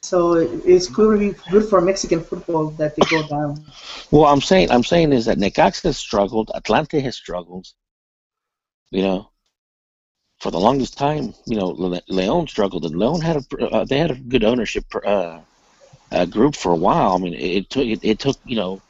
[0.00, 0.32] So
[0.64, 3.62] it's be good for Mexican football that they go down.
[4.10, 7.66] Well, I'm saying I'm saying is that Necaxa has struggled, Atlante has struggled.
[8.90, 9.30] You know,
[10.40, 13.98] for the longest time, you know, Le- Leon struggled, and Leon had a uh, they
[13.98, 15.40] had a good ownership uh,
[16.12, 17.14] uh, group for a while.
[17.14, 18.80] I mean, it, it took it, it took you know,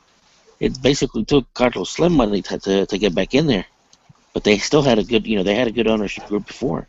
[0.61, 3.67] it basically took Carlos Slim money to, to to get back in there,
[4.35, 6.87] but they still had a good you know they had a good ownership group before.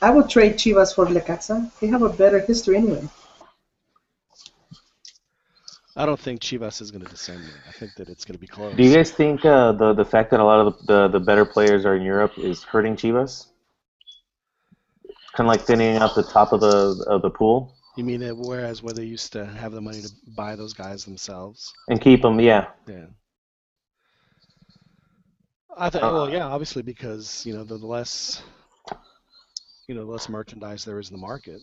[0.00, 1.70] I would trade Chivas for Necaxa.
[1.80, 3.08] They have a better history anyway.
[5.96, 7.38] I don't think Chivas is going to descend.
[7.44, 7.62] There.
[7.68, 8.74] I think that it's going to be close.
[8.74, 11.20] Do you guys think uh, the the fact that a lot of the, the, the
[11.20, 13.46] better players are in Europe is hurting Chivas?
[15.36, 18.36] Kind of like thinning out the top of the of the pool You mean that
[18.36, 21.72] whereas where they used to have the money to buy those guys themselves?
[21.88, 22.68] and keep them, yeah.
[22.86, 23.06] Yeah.
[25.76, 26.04] I think.
[26.04, 28.42] Uh, well, yeah, obviously because you know the, the less
[29.86, 31.60] you know, the less merchandise there is in the market.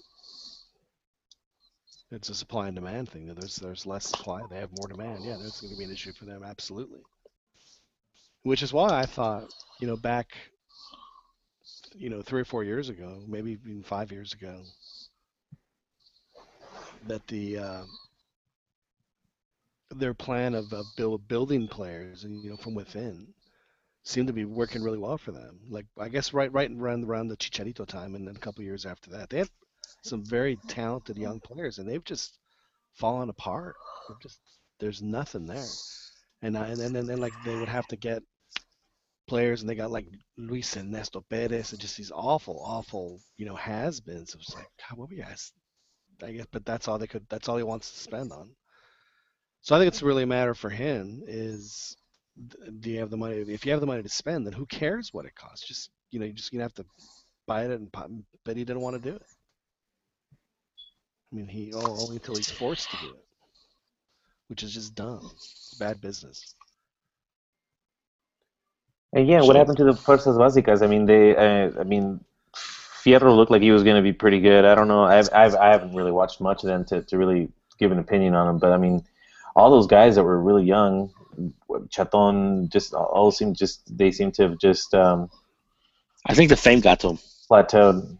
[2.12, 3.28] It's a supply and demand thing.
[3.28, 5.24] There's there's less supply, they have more demand.
[5.24, 7.00] Yeah, that's going to be an issue for them, absolutely.
[8.44, 9.46] Which is why I thought,
[9.80, 10.28] you know, back,
[11.96, 14.62] you know, three or four years ago, maybe even five years ago,
[17.08, 17.84] that the uh,
[19.92, 23.28] their plan of, of build, building players and you know from within
[24.04, 25.60] seemed to be working really well for them.
[25.70, 28.86] Like I guess right right around around the Chicharito time, and then a couple years
[28.86, 29.50] after that, they had
[30.04, 32.38] some very talented young players, and they've just
[32.94, 33.76] fallen apart.
[34.08, 34.40] They've just
[34.80, 35.68] there's nothing there,
[36.42, 38.24] and I, and then and then like they would have to get
[39.32, 43.56] players, and they got like Luis Ernesto Perez, and just these awful, awful, you know,
[43.56, 44.34] has-beens.
[44.34, 45.54] It was like, God, what were you guys?
[46.22, 47.26] I guess, but that's all they could.
[47.30, 48.50] That's all he wants to spend on.
[49.62, 51.96] So I think it's really a matter for him is
[52.82, 53.38] do you have the money?
[53.38, 55.66] If you have the money to spend, then who cares what it costs?
[55.66, 56.86] Just you know, you're just gonna have to
[57.48, 58.10] buy it, and pop,
[58.44, 59.26] but he didn't want to do it.
[61.32, 63.26] I mean, he oh, only until he's forced to do it,
[64.50, 65.32] which is just dumb.
[65.80, 66.54] Bad business.
[69.14, 70.82] And yeah, what happened to the Fuerzas Básicas?
[70.82, 72.24] I mean, they, uh, I mean,
[72.56, 74.64] Fierro looked like he was going to be pretty good.
[74.64, 75.04] I don't know.
[75.04, 78.36] I've, I've, I haven't really watched much of them to, to really give an opinion
[78.36, 78.58] on them.
[78.60, 79.04] But I mean,
[79.56, 81.12] all those guys that were really young,
[81.90, 85.30] Chaton, just all seem just they seem to have just um,
[86.26, 87.20] I think the fame got to him.
[87.50, 88.18] plateaued.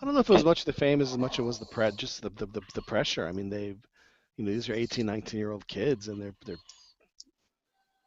[0.00, 1.66] I don't know if it was much the fame as much as it was the
[1.66, 3.26] pre just the, the, the, the pressure.
[3.26, 3.76] I mean, they,
[4.36, 6.56] you know, these are 18, 19 year old kids, and they're they're,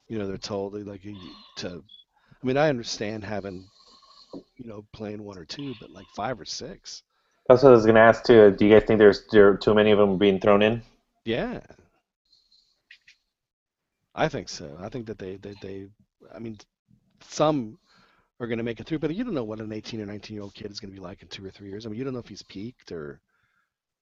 [0.07, 1.03] you know, they're told like
[1.57, 1.83] to.
[2.43, 3.69] I mean, I understand having,
[4.57, 7.03] you know, playing one or two, but like five or six,
[7.49, 8.51] That's what I was going to ask too.
[8.51, 10.83] Do you guys think there's there are too many of them being thrown in?
[11.25, 11.61] yeah.
[14.15, 14.77] I think so.
[14.79, 15.87] I think that they they, they
[16.33, 16.57] I mean,
[17.21, 17.79] some
[18.39, 20.35] are going to make it through, but you don't know what an 18 or 19
[20.35, 21.85] year old kid is going to be like in two or three years.
[21.85, 23.21] I mean, you don't know if he's peaked or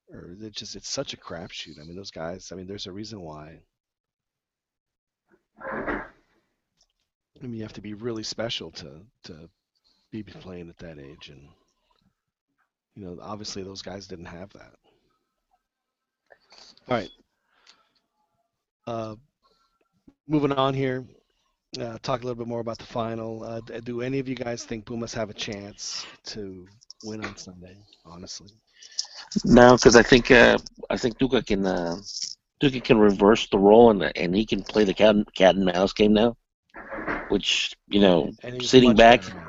[0.09, 1.79] or it's just it's such a crapshoot.
[1.81, 2.51] I mean, those guys.
[2.51, 3.59] I mean, there's a reason why.
[7.41, 9.49] Mean, you have to be really special to to
[10.11, 11.41] be playing at that age, and
[12.95, 14.73] you know, obviously those guys didn't have that.
[16.87, 17.09] All right.
[18.85, 19.15] Uh,
[20.27, 21.05] moving on here.
[21.79, 23.43] Uh, talk a little bit more about the final.
[23.43, 26.67] Uh, do any of you guys think Pumas have a chance to
[27.03, 27.75] win on Sunday?
[28.05, 28.51] Honestly.
[29.43, 30.57] No, because I think uh,
[30.91, 31.95] I think Tuca can uh,
[32.61, 35.65] Tuca can reverse the role and and he can play the cat and, cat and
[35.65, 36.35] mouse game now,
[37.33, 39.43] which you know sitting back better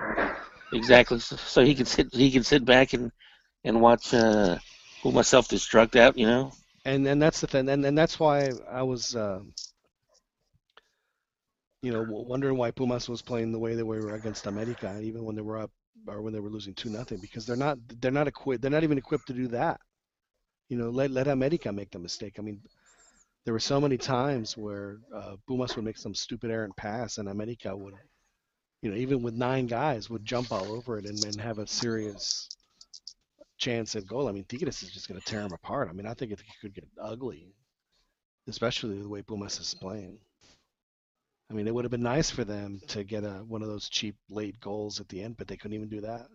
[0.73, 3.13] exactly so, so he can sit he can sit back and
[3.65, 4.59] and watch uh,
[5.03, 6.19] pull myself destruct out.
[6.19, 6.53] You know.
[6.85, 9.41] and and that's the thing, and and that's why I was, uh,
[11.83, 15.37] you know, wondering why Pumas was playing the way they were against America, even when
[15.37, 15.71] they were up
[16.07, 18.85] or when they were losing two nothing, because they're not they're not equipped they're not
[18.85, 19.81] even equipped to do that.
[20.69, 22.37] You know, let let America make the mistake.
[22.39, 22.61] I mean,
[23.45, 27.29] there were so many times where uh, Pumas would make some stupid errant pass, and
[27.29, 27.95] America would,
[28.81, 31.67] you know, even with nine guys, would jump all over it and, and have a
[31.67, 32.49] serious
[33.59, 34.29] chance at goal.
[34.29, 35.89] I mean, Tigres is just going to tear them apart.
[35.89, 37.55] I mean, I think it could get ugly,
[38.49, 40.19] especially the way Pumas is playing.
[41.51, 43.91] I mean, it would have been nice for them to get a one of those
[43.91, 46.27] cheap late goals at the end, but they couldn't even do that.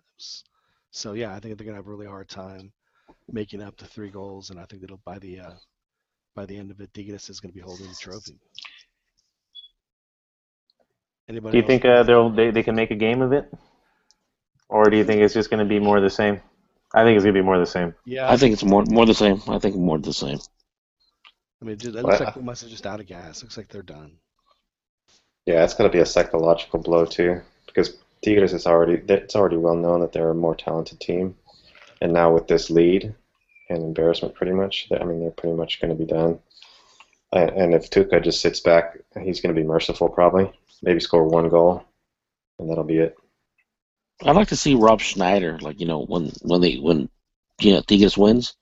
[0.91, 2.71] So yeah, I think they're going to have a really hard time
[3.27, 5.53] making up the three goals, and I think that'll by the uh,
[6.35, 8.39] by the end of it, Tigres is going to be holding the trophy.
[11.29, 11.65] Anybody Do you else?
[11.65, 13.51] think uh, they'll they, they can make a game of it,
[14.69, 16.41] or do you think it's just going to be more of the same?
[16.93, 17.95] I think it's going to be more of the same.
[18.05, 19.41] yeah, I think it's more more the same.
[19.47, 20.39] I think more the same.
[21.61, 23.41] I mean, it, just, it looks Well, like Pumas is just out of gas.
[23.43, 24.19] Looks like they're done.
[25.45, 29.57] Yeah, it's going to be a psychological blow too, because Tigres is already it's already
[29.57, 31.35] well known that they're a more talented team,
[32.01, 33.15] and now with this lead
[33.69, 36.39] and embarrassment, pretty much, I mean they're pretty much going to be done.
[37.31, 40.51] And, and if Tuca just sits back, he's going to be merciful probably.
[40.81, 41.83] Maybe score one goal,
[42.57, 43.15] and that'll be it.
[44.25, 47.09] I'd like to see Rob Schneider, like you know, when when they when
[47.59, 48.55] you know Tigres wins,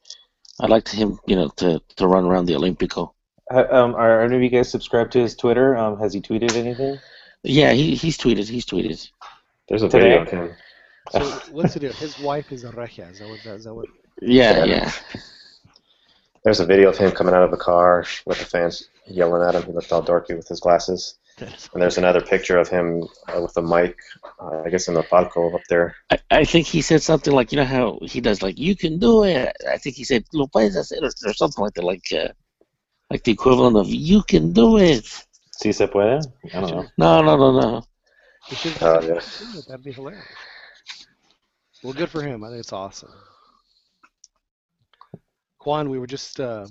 [0.59, 3.13] I'd like to him, you know, to to run around the Olympico.
[3.51, 5.75] Uh, Um, are any of you guys subscribed to his Twitter?
[5.77, 6.99] Um, has he tweeted anything?
[7.43, 8.47] Yeah, he he's tweeted.
[8.49, 9.09] He's tweeted.
[9.69, 10.17] There's a Today?
[10.17, 10.55] video of him.
[11.11, 11.19] So
[11.51, 11.93] what's the deal?
[11.93, 13.07] His wife is a regia.
[13.07, 13.45] Is that what?
[13.45, 13.87] Is that what?
[14.21, 14.65] Yeah, Yeah.
[14.65, 14.91] yeah.
[16.43, 19.55] There's a video of him coming out of the car with the fans yelling at
[19.55, 19.63] him.
[19.63, 21.15] He looked all dorky with his glasses.
[21.39, 23.99] And there's another picture of him uh, with a mic,
[24.41, 25.95] uh, I guess in the palco up there.
[26.09, 28.97] I, I think he said something like, you know how he does, like you can
[28.97, 29.55] do it.
[29.69, 32.29] I think he said lo puedes hacer or, or something like that, like uh,
[33.11, 35.05] like the equivalent of you can do it.
[35.51, 36.25] Si se puede?
[36.53, 36.85] I don't know.
[36.97, 37.83] No, no, no, no.
[38.49, 39.19] We should Oh, yeah.
[39.67, 40.23] That'd be hilarious.
[41.83, 42.43] Well, good for him.
[42.43, 43.11] I think it's awesome.
[45.67, 46.65] Juan, we were just uh,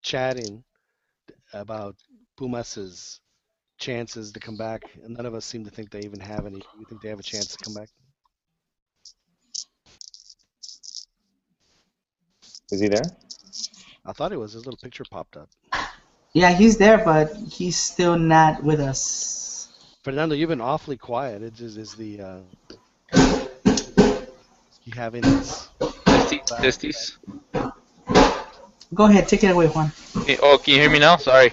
[0.00, 0.62] chatting
[1.52, 1.96] about
[2.36, 3.18] Pumas's
[3.80, 6.58] chances to come back, and none of us seem to think they even have any.
[6.78, 7.88] You think they have a chance to come back?
[12.70, 13.02] Is he there?
[14.06, 14.52] I thought it was.
[14.52, 15.48] His little picture popped up.
[16.32, 19.66] Yeah, he's there, but he's still not with us.
[20.04, 21.42] Fernando, you've been awfully quiet.
[21.42, 22.38] It is, is the uh,
[24.84, 25.70] you having this?
[26.40, 27.18] Testes, testes.
[28.94, 29.90] Go ahead, take it away, Juan.
[30.28, 31.16] Eh, Oh, can you hear me now?
[31.16, 31.52] Sorry.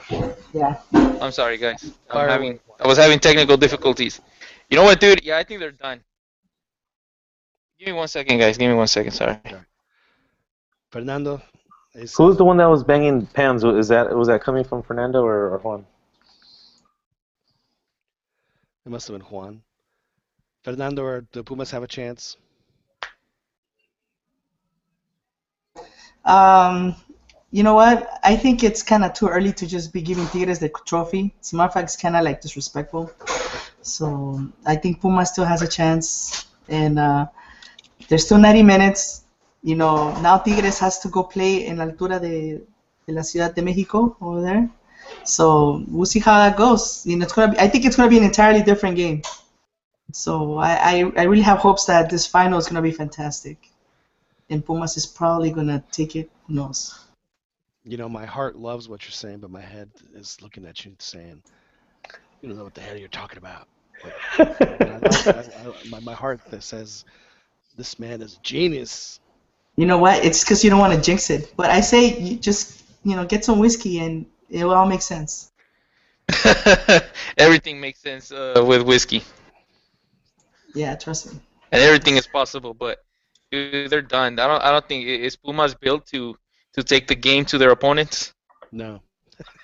[0.53, 0.79] Yeah.
[0.93, 1.83] I'm sorry, guys.
[1.83, 2.59] I'm Fire having.
[2.79, 4.21] I was having technical difficulties.
[4.69, 5.23] You know what, dude?
[5.23, 6.01] Yeah, I think they're done.
[7.79, 8.57] Give me one second, guys.
[8.57, 9.11] Give me one second.
[9.11, 9.37] Sorry.
[10.91, 11.41] Fernando,
[11.95, 13.63] is, Who's the one that was banging pans?
[13.63, 15.85] Is that was that coming from Fernando or, or Juan?
[18.85, 19.61] it must have been Juan.
[20.63, 22.37] Fernando, or the Pumas have a chance?
[26.25, 26.95] Um,
[27.51, 28.19] you know what?
[28.23, 31.33] I think it's kind of too early to just be giving Tigres the trophy.
[31.41, 33.11] As a matter of fact, it's kind of like disrespectful.
[33.81, 37.27] So I think Puma still has a chance, and uh,
[38.07, 39.23] there's still 90 minutes.
[39.63, 42.61] You know, now Tigres has to go play in altura de,
[43.05, 44.69] de la Ciudad de Mexico over there.
[45.23, 47.05] So we'll see how that goes.
[47.05, 47.59] You know, it's gonna be.
[47.59, 49.21] I think it's gonna be an entirely different game.
[50.13, 53.70] So I, I, I really have hopes that this final is gonna be fantastic,
[54.51, 56.29] and Pumas is probably gonna take it.
[56.47, 56.99] Who knows?
[57.83, 60.91] You know, my heart loves what you're saying, but my head is looking at you
[60.91, 61.41] and saying,
[62.41, 63.67] "You don't know what the hell you're talking about."
[64.03, 64.99] But I
[65.31, 67.05] I- I- my, my heart that says,
[67.77, 69.19] "This man is a genius."
[69.77, 70.23] You know what?
[70.23, 71.53] It's because you don't want to jinx it.
[71.57, 75.01] But I say you just you know get some whiskey and it will all make
[75.01, 75.51] sense.
[77.37, 79.23] everything makes sense uh, with whiskey,
[80.73, 81.39] Yeah, trust me.
[81.71, 82.73] and everything is possible.
[82.73, 83.10] But dude,
[83.51, 84.39] they're done.
[84.39, 84.61] I don't.
[84.63, 86.35] I don't think is Pumas built to
[86.73, 88.33] to take the game to their opponents.
[88.71, 89.01] No.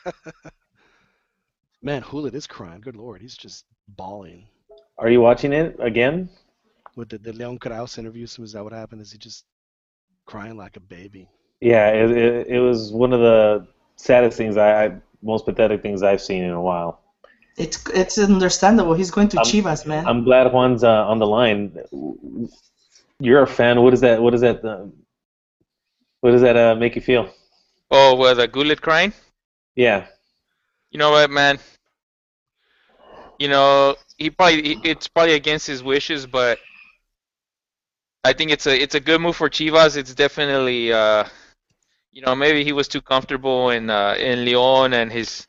[1.82, 2.82] Man, Gullit is crying.
[2.82, 4.47] Good lord, he's just bawling.
[4.97, 6.30] Are you watching it again?
[6.95, 9.02] With the, the Leon Kraus interview, so is that what happened?
[9.02, 9.45] Is he just
[10.26, 11.30] crying like a baby?
[11.62, 16.04] Yeah, it, it, it was one of the saddest things I, I most pathetic things
[16.04, 17.02] I've seen in a while.
[17.58, 18.93] It's it's understandable.
[18.93, 20.06] He's going to I'm- Chivas, man.
[20.06, 21.78] I'm glad Juan's uh, on the line.
[23.20, 23.82] You're a fan.
[23.82, 24.22] What does that?
[24.22, 24.64] What does that?
[24.64, 24.88] Uh,
[26.22, 27.30] what does that uh, make you feel?
[27.92, 29.14] Oh, well, the Gullit crying.
[29.76, 30.08] Yeah,
[30.92, 31.60] You know what, man?
[33.40, 36.60] You know, he probably he- it's probably against his wishes, but
[38.24, 39.96] I think it's a it's a good move for Chivas.
[39.98, 41.26] It's definitely uh,
[42.12, 45.48] you know, maybe he was too comfortable in uh, in Leon and his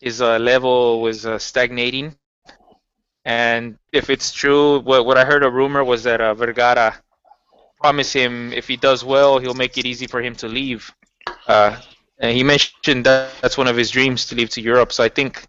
[0.00, 2.16] his uh, level was uh, stagnating.
[3.24, 7.02] And if it's true, what what I heard a rumor was that uh, Vergara
[7.80, 10.92] promised him if he does well, he'll make it easy for him to leave.
[11.46, 11.76] Uh,
[12.18, 14.92] and he mentioned that that's one of his dreams to leave to Europe.
[14.92, 15.46] So I think,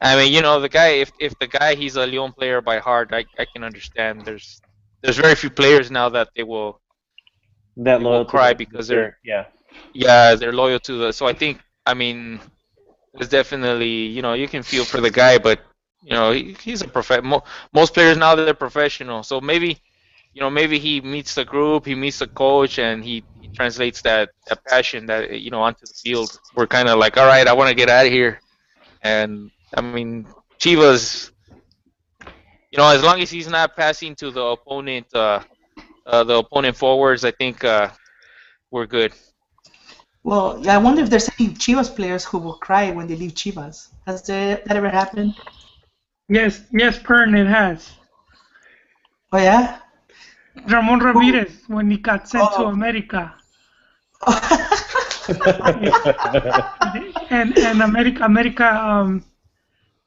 [0.00, 2.78] I mean, you know, the guy, if if the guy he's a Leon player by
[2.78, 4.24] heart, I I can understand.
[4.24, 4.60] There's
[5.02, 6.80] there's very few players now that they will,
[7.76, 9.44] that They will cry because they're- yeah.
[9.92, 11.12] yeah, they're loyal to the.
[11.12, 12.40] So I think, I mean,
[13.14, 15.60] there's definitely, you know, you can feel for the guy, but
[16.02, 17.22] you know, he, he's a prof.
[17.22, 19.16] Mo- most players now they're professional.
[19.22, 19.72] So maybe,
[20.34, 24.00] you know, maybe he meets the group, he meets the coach, and he, he translates
[24.02, 26.38] that, that passion that you know onto the field.
[26.54, 28.40] We're kind of like, all right, I want to get out of here,
[29.02, 30.26] and I mean,
[30.58, 31.30] Chivas,
[32.24, 35.40] you know, as long as he's not passing to the opponent, uh,
[36.06, 37.90] uh, the opponent forwards, I think uh,
[38.70, 39.12] we're good.
[40.24, 43.88] Well, I wonder if there's any Chivas players who will cry when they leave Chivas.
[44.06, 45.34] Has that ever happened?
[46.28, 47.92] Yes, yes, Pern, it has.
[49.32, 49.80] Oh yeah.
[50.68, 52.68] Ramon Ramirez when he got sent to Oh.
[52.68, 53.34] America,
[57.30, 59.24] and and America, America, um,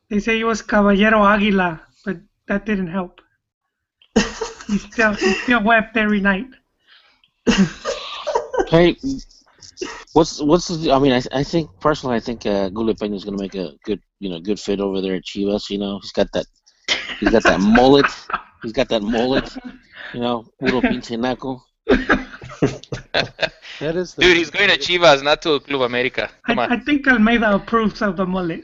[0.10, 2.18] they say he was Caballero Águila, but
[2.48, 3.22] that didn't help.
[4.68, 6.48] He still he still wept every night.
[8.68, 8.96] Hey,
[10.14, 10.92] what's what's the?
[10.92, 13.54] I mean, I I think personally, I think uh, Gullit Peña is going to make
[13.56, 15.70] a good you know good fit over there at Chivas.
[15.70, 16.46] You know, he's got that
[17.20, 18.06] he's got that mullet.
[18.66, 19.56] He's got that mullet.
[20.14, 21.62] You know, puro pinche naco.
[23.80, 26.30] That is the Dude, he's going to Chivas, not to Club America.
[26.46, 26.72] I, Come on.
[26.72, 28.64] I think Almeyda approves of the mullet.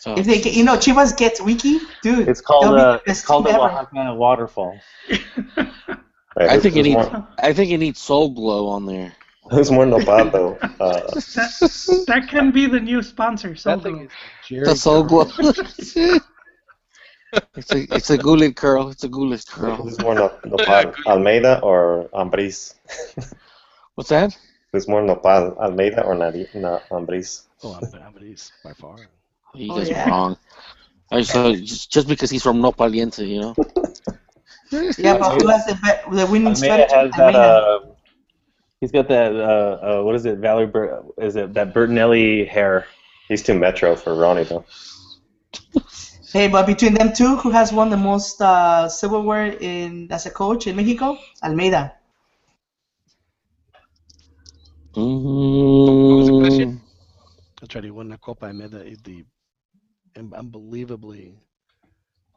[0.00, 2.28] So, If they, get, you know, Chivas gets Wiki, dude.
[2.28, 3.78] It's called they'll be uh, the it's called the team ever.
[3.78, 4.78] Oaxaca waterfall.
[6.34, 9.12] Right, I think it needs more, I think it needs Soul Glo on there.
[9.50, 10.56] who's more nopado?
[10.80, 13.54] Uh, That, that can be the new sponsor.
[13.54, 14.10] So that thing is
[14.48, 15.26] Jerry The Soul Curl.
[17.32, 17.40] Glow.
[17.56, 18.88] It's a it's a gulet curl.
[18.90, 19.76] It's a gulet curl.
[19.76, 22.74] Who's more no, Nopal, Almeyda or Ambriz?
[23.94, 24.36] What's that?
[24.72, 27.42] Who's more Nopal, Almeyda or Nari, na, Ambriz?
[27.62, 28.96] Oh, I'm Ambriz by far.
[29.54, 30.04] You Oh, guys yeah.
[30.06, 30.36] are wrong.
[31.10, 33.54] I so just, just because he's from Nopaliente, you know.
[34.98, 36.94] Yeah, but who has the, be- the winning Almeyda strategy?
[36.94, 37.34] has that.
[37.34, 37.80] Uh,
[38.80, 39.34] he's got that.
[39.34, 40.38] Uh, uh, what is it?
[40.38, 40.66] Valerie?
[40.66, 42.86] Bur- is it that Bertinelli hair?
[43.28, 44.64] He's too metro for Ronnie though.
[46.32, 50.30] Hey, but between them two, who has won the most uh, silverware in as a
[50.30, 51.18] coach in Mexico?
[51.42, 51.92] Almeyda.
[56.16, 56.66] was the question?
[56.66, 56.80] Mm,
[57.60, 57.84] That's right.
[57.84, 59.24] He won the Copa Ameda, the
[60.16, 61.36] unbelievably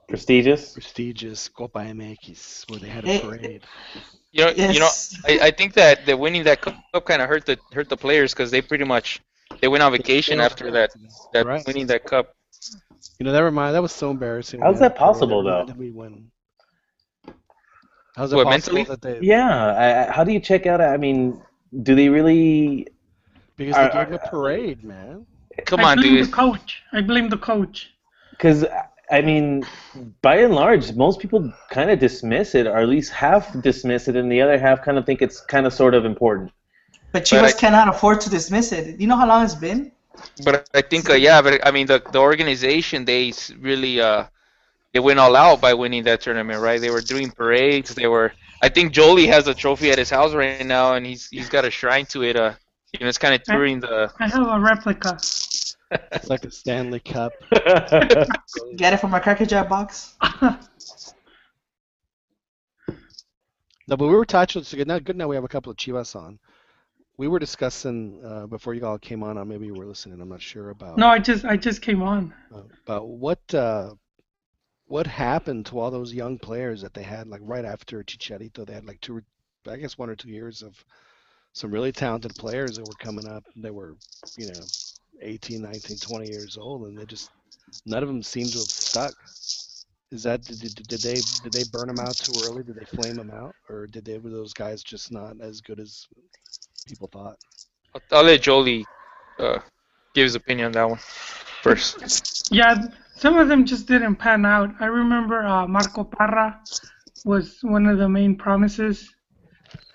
[0.08, 0.78] Prestigious.
[0.78, 3.68] prestigious Copa MX, where they had a Eh, parade.
[4.32, 4.92] You know, you know,
[5.28, 8.34] I, I think that, the winning that cup kind of hurt the hurt the players
[8.34, 8.96] because they pretty much
[9.46, 10.92] they went on vacation after that
[11.34, 11.66] that Right.
[11.66, 12.34] winning that cup.
[13.20, 14.62] You know that remind that was so embarrassing.
[14.62, 15.64] How's that possible, though?
[15.66, 16.30] night We win.
[18.16, 18.84] How's it What, possible mentally?
[18.96, 19.74] that they Yeah.
[19.76, 20.82] I, I- how do you check out?
[20.82, 21.42] I mean,
[21.84, 22.88] do they really?
[23.58, 25.26] because Are- they gave him a parade, man.
[25.66, 26.28] Come I on, blame dude.
[26.28, 26.84] the coach.
[26.92, 27.92] I blame the coach.
[28.32, 28.66] Because
[29.12, 29.64] I mean,
[30.22, 34.16] by and large, most people kind of dismiss it, or at least half dismiss it,
[34.18, 36.52] and the other half kind of think it's kind of sort of important.
[37.14, 39.00] But Chivas I- cannot afford to dismiss it.
[39.00, 39.92] You know how long it's been?
[40.44, 44.26] But I think, uh, yeah, but I mean, the the organization they really uh
[44.94, 46.80] they went all out by winning that tournament, right?
[46.80, 47.94] They were doing parades.
[47.94, 48.32] They were.
[48.62, 51.66] I think Jolie has a trophy at his house right now, and he's he's got
[51.66, 52.36] a shrine to it.
[52.36, 52.54] Uh,
[52.94, 54.12] you know, it's kind of touring the.
[54.20, 55.16] I have a replica.
[55.16, 57.34] It's like a Stanley Cup.
[58.76, 60.16] Get it from a Cracker Jack box.
[63.88, 64.64] No, but we were touching.
[64.64, 66.40] So good now, good now we have a couple of Chivas on.
[67.18, 69.38] We were discussing uh, before you all came on.
[69.38, 70.20] Or maybe you were listening.
[70.22, 70.98] I'm not sure about.
[70.98, 72.34] No, I just I just came on.
[72.54, 73.92] uh, about what uh,
[74.88, 78.66] what happened to all those young players that they had like right after Chicharito.
[78.66, 79.22] They had like two,
[79.68, 80.84] I guess one or two years of
[81.54, 83.46] some really talented players that were coming up.
[83.56, 83.96] They were,
[84.38, 84.62] you know,
[85.22, 87.30] 18, 19, 20 years old, and they just
[87.86, 89.14] none of them seemed to have stuck.
[90.12, 92.64] Is that did, did, did they did they burn them out too early?
[92.64, 95.80] Did they flame them out, or did they were those guys just not as good
[95.80, 96.08] as
[96.86, 97.38] people thought?
[97.94, 98.86] I'll, I'll let Jolie
[99.40, 99.60] uh
[100.14, 101.00] give his opinion on that one
[101.62, 102.48] first.
[102.52, 104.72] Yeah, some of them just didn't pan out.
[104.80, 106.62] I remember uh, Marco Parra
[107.26, 109.14] was one of the main promises,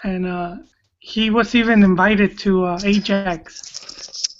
[0.03, 0.57] and uh,
[0.99, 4.37] he was even invited to uh, Ajax.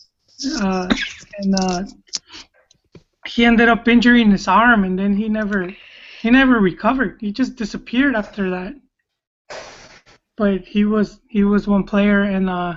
[0.61, 0.89] Uh,
[1.39, 1.83] and uh,
[3.27, 5.71] he ended up injuring his arm, and then he never
[6.21, 7.19] he never recovered.
[7.21, 8.75] He just disappeared after that.
[10.41, 12.77] But he was he was one player, and uh,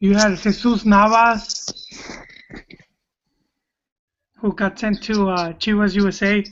[0.00, 1.72] you had Jesus Navas,
[4.38, 6.44] who got sent to uh, Chivas USA.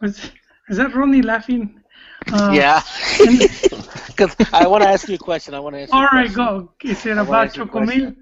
[0.00, 0.30] Was
[0.68, 1.82] is that Ronnie laughing?
[2.32, 2.82] Uh, yeah.
[4.06, 5.54] Because I want to ask you a question.
[5.54, 5.92] I want to ask.
[5.92, 6.70] all right, go.
[6.84, 8.14] Is it I about ask you a Chocomil?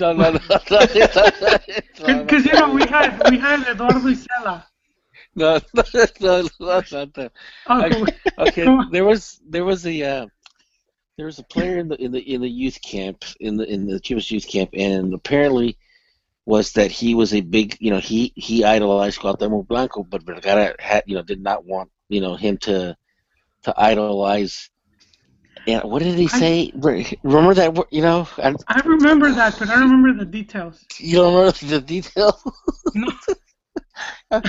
[0.00, 0.38] No, no, no.
[0.70, 4.64] no, Because you know we had we had Eduardo Isela.
[5.36, 5.82] no, no,
[6.20, 7.32] no, no, not that.
[7.66, 8.06] Oh, Okay,
[8.38, 8.68] okay.
[8.92, 10.26] There was there was a uh,
[11.16, 13.86] there was a player in the in the in the youth camp in the in
[13.86, 15.76] the Chivas youth camp, and apparently
[16.46, 20.74] was that he was a big you know he he idolized Cuauhtemoc Blanco, but Vergara
[20.78, 22.96] had you know did not want you know him to
[23.64, 24.70] to idolize.
[25.66, 26.72] And what did he I- say?
[27.22, 28.28] Remember that you know?
[28.42, 30.84] And I remember that, but I don't remember the details.
[30.98, 32.42] you don't remember the details?
[32.94, 33.10] No.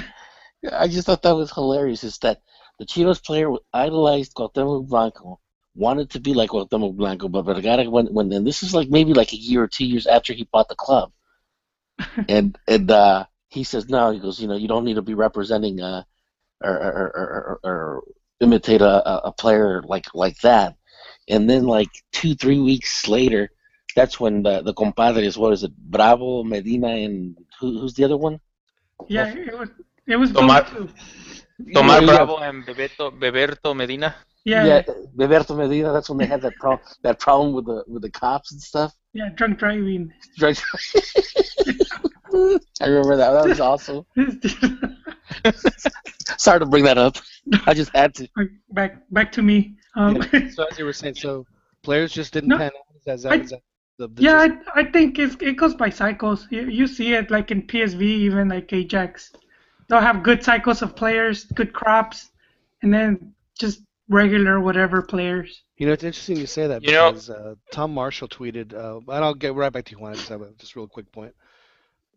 [0.71, 2.03] I just thought that was hilarious.
[2.03, 2.41] Is that
[2.79, 5.39] the Chivas player idolized Cuauhtemoc Blanco,
[5.75, 9.13] wanted to be like Cuauhtemoc Blanco, but Vergara when when and this is like maybe
[9.13, 11.11] like a year or two years after he bought the club,
[12.29, 14.11] and and uh, he says no.
[14.11, 16.03] He goes, you know, you don't need to be representing uh,
[16.63, 18.03] or or, or, or,
[18.41, 20.75] imitate a, a- a player like like that.
[21.29, 23.49] And then like two three weeks later,
[23.95, 28.17] that's when the the compadres, what is it, Bravo, Medina, and who, who's the other
[28.17, 28.39] one?
[29.07, 29.69] Yeah, it was
[30.07, 30.93] it was Tomar- those two.
[31.73, 34.13] Tomás Yeah, Bravo and Bebeto, Beberto Medina.
[34.43, 35.93] Yeah, yeah, yeah, Beberto Medina.
[35.93, 38.93] That's when they had that problem that problem with the with the cops and stuff.
[39.13, 40.11] Yeah, drunk driving.
[40.37, 40.57] Drug-
[42.81, 43.31] I remember that.
[43.31, 44.05] That was awesome.
[46.37, 47.15] Sorry to bring that up.
[47.65, 48.27] I just had to.
[48.71, 49.75] back back to me.
[49.95, 51.45] Um, So as you were saying, so
[51.83, 53.13] players just didn't No, pan out.
[53.15, 53.61] Is that, I- is that
[53.97, 54.59] the, the yeah, gist?
[54.75, 56.47] I, I think it's, it goes by cycles.
[56.51, 59.31] You, you see it like in PSV, even like Ajax.
[59.87, 62.31] They'll have good cycles of players, good crops,
[62.81, 65.63] and then just regular whatever players.
[65.77, 68.97] You know, it's interesting you say that You know- because uh, Tom Marshall tweeted, uh,
[68.97, 70.13] and I'll get right back to you, Juan.
[70.13, 71.33] I just have a just real quick point.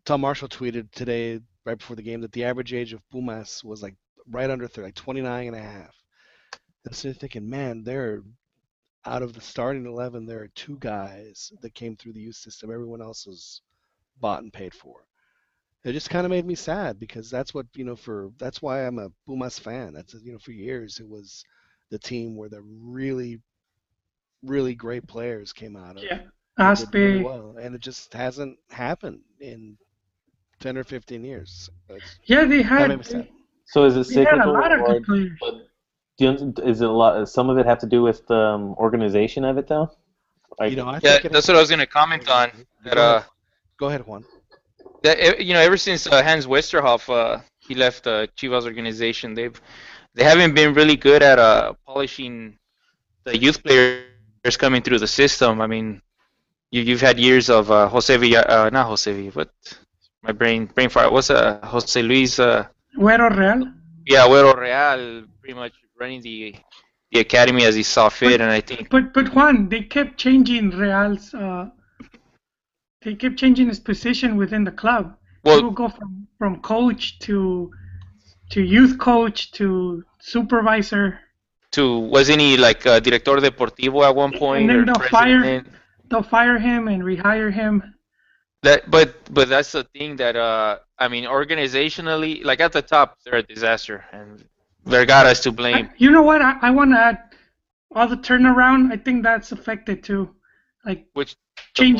[0.04, 3.82] Tom Marshall tweeted today right before the game that the average age of Pumas was
[3.82, 3.94] like
[4.30, 5.94] right under 30, like 29 and a half.
[6.84, 8.22] And so you're thinking, man, there
[9.04, 12.70] out of the starting 11, there are two guys that came through the youth system.
[12.70, 13.62] Everyone else was
[14.20, 15.04] bought and paid for.
[15.88, 17.96] It just kind of made me sad because that's what you know.
[17.96, 19.92] For that's why I'm a Pumas fan.
[19.94, 21.44] That's you know, for years it was
[21.90, 23.40] the team where the really,
[24.42, 26.04] really great players came out of.
[26.04, 26.20] Yeah.
[26.58, 29.76] and did really well, and it just hasn't happened in
[30.60, 31.70] 10 or 15 years.
[31.88, 33.28] That's- Yeah, they That had made me sad.
[33.66, 35.38] So is it they had a cyclical, lot of or good players.
[36.18, 37.14] do you, is it a lot?
[37.18, 39.90] Does some of it have to do with the um, organization of it, though?
[40.58, 42.50] Like, You know, I Yeah, think that's what I was gonna comment on.
[42.84, 43.22] That Go uh.
[43.78, 44.24] Go ahead, Juan.
[45.02, 49.60] That you know, ever since uh, Hans Westerhof uh, he left uh, Chivas organization, they've
[50.14, 52.58] they haven't been really good at uh, polishing
[53.24, 55.60] the youth players coming through the system.
[55.60, 56.02] I mean,
[56.70, 59.50] you, you've had years of uh, Jose Villa, uh, not Jose Villa, but
[60.22, 61.10] my brain brain fire.
[61.10, 62.38] What's uh, Jose Luis?
[62.38, 63.72] Uh, Güero Real.
[64.06, 66.56] yeah, Güero Real, pretty much running the
[67.12, 70.70] the academy as he saw fit, and I think But but Juan, they kept changing
[70.70, 71.32] Real's.
[71.32, 71.70] Uh,
[73.02, 75.16] they kept changing his position within the club.
[75.44, 77.70] Well, he would go from from coach to
[78.50, 81.20] to youth coach to supervisor.
[81.72, 84.62] to wasn't he like uh, director deportivo at one point?
[84.62, 85.64] And then or they'll fire-
[86.10, 87.94] They'll fire him and rehire him.
[88.62, 93.18] That, but but that's the thing that uh, I mean, organizationally, like at the top,
[93.22, 94.42] they're a disaster, and
[94.86, 95.76] Vergara's to blame.
[95.76, 96.40] I- you know what?
[96.42, 97.18] I, I want to add
[97.94, 98.90] all the turnaround.
[98.90, 100.34] I think that's affected too.
[100.84, 101.36] Like Which
[101.76, 101.94] the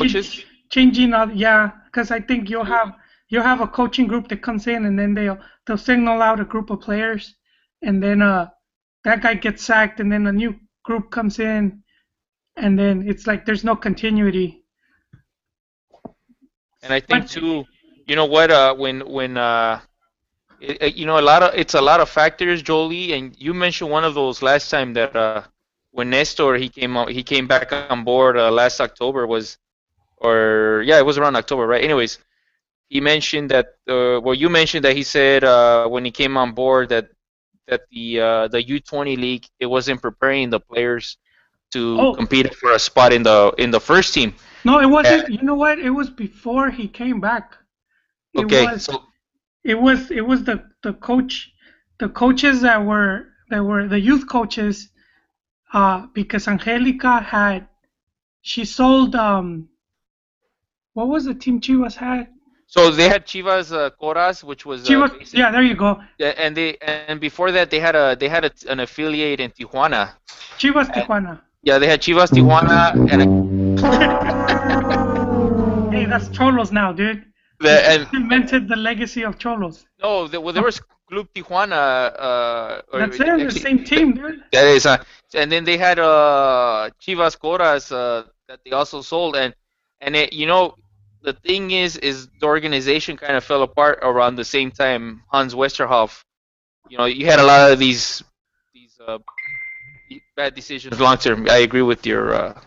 [0.69, 2.93] changing coaches, changing all yeah because i think you'll have
[3.29, 6.45] you'll have a coaching group that comes in and then they'll they'll signal out a
[6.45, 7.35] group of players.
[7.81, 8.49] And then uh
[9.05, 11.83] that guy gets sacked and then a new group comes in.
[12.57, 14.63] And then it's like there's no continuity.
[16.81, 17.65] And I think too,
[18.05, 18.51] you know what?
[18.51, 19.81] Uh, when when uh,
[20.59, 23.53] it, it- you know a lot of it's a lot of factors, Jolie, and you
[23.53, 25.43] mentioned one of those last time that uh,
[25.91, 29.57] when Nestor he came out, he came back on board uh, last October was,
[30.19, 31.83] or yeah, it was around October, right?
[31.83, 32.19] Anyways,
[32.89, 36.53] he mentioned that uh, well, you mentioned that he said uh, when he came on
[36.53, 37.09] board that
[37.67, 41.17] that the uh, the U20 league it wasn't preparing the players
[41.71, 42.15] to Oh.
[42.15, 44.33] compete for a spot in the in the first team.
[44.63, 47.57] no it wasn't you know what it was before he came back
[48.33, 49.03] it Okay, was so
[49.63, 51.51] it was it was the the coach
[51.99, 54.89] the coaches that were that were the youth coaches
[55.73, 57.67] uh because Angelica had
[58.41, 59.69] she sold um
[60.99, 62.27] what was the team Chivas had?
[62.67, 65.99] So they had Chivas uh, Coras, which was uh, Chivas basic- yeah there you go.
[66.19, 66.77] And they
[67.09, 70.11] and before that they had a they had a, an affiliate in Tijuana.
[70.61, 71.41] Chivas Tijuana.
[71.63, 72.77] Yeah, they had Chivas Tijuana
[73.13, 73.79] and
[75.93, 77.25] hey that's Xolos now dude.
[77.61, 79.85] The, and invented the legacy of Xolos.
[80.03, 80.79] No, the, well there was
[81.09, 81.83] Club Tijuana.
[82.27, 84.43] Uh, or that's it the same team dude.
[84.51, 89.35] That is, uh, and then they had uh Chivas Coras uh, that they also sold,
[89.35, 89.55] and
[90.01, 90.75] and it, you know
[91.21, 95.53] the thing is is the organization kind of fell apart around the same time Hans
[95.53, 96.23] Westerhof.
[96.89, 98.23] You know, you had a lot of these
[98.73, 99.19] these uh,
[100.35, 101.47] bad decisions long term.
[101.49, 102.33] I agree with your.
[102.33, 102.61] Uh,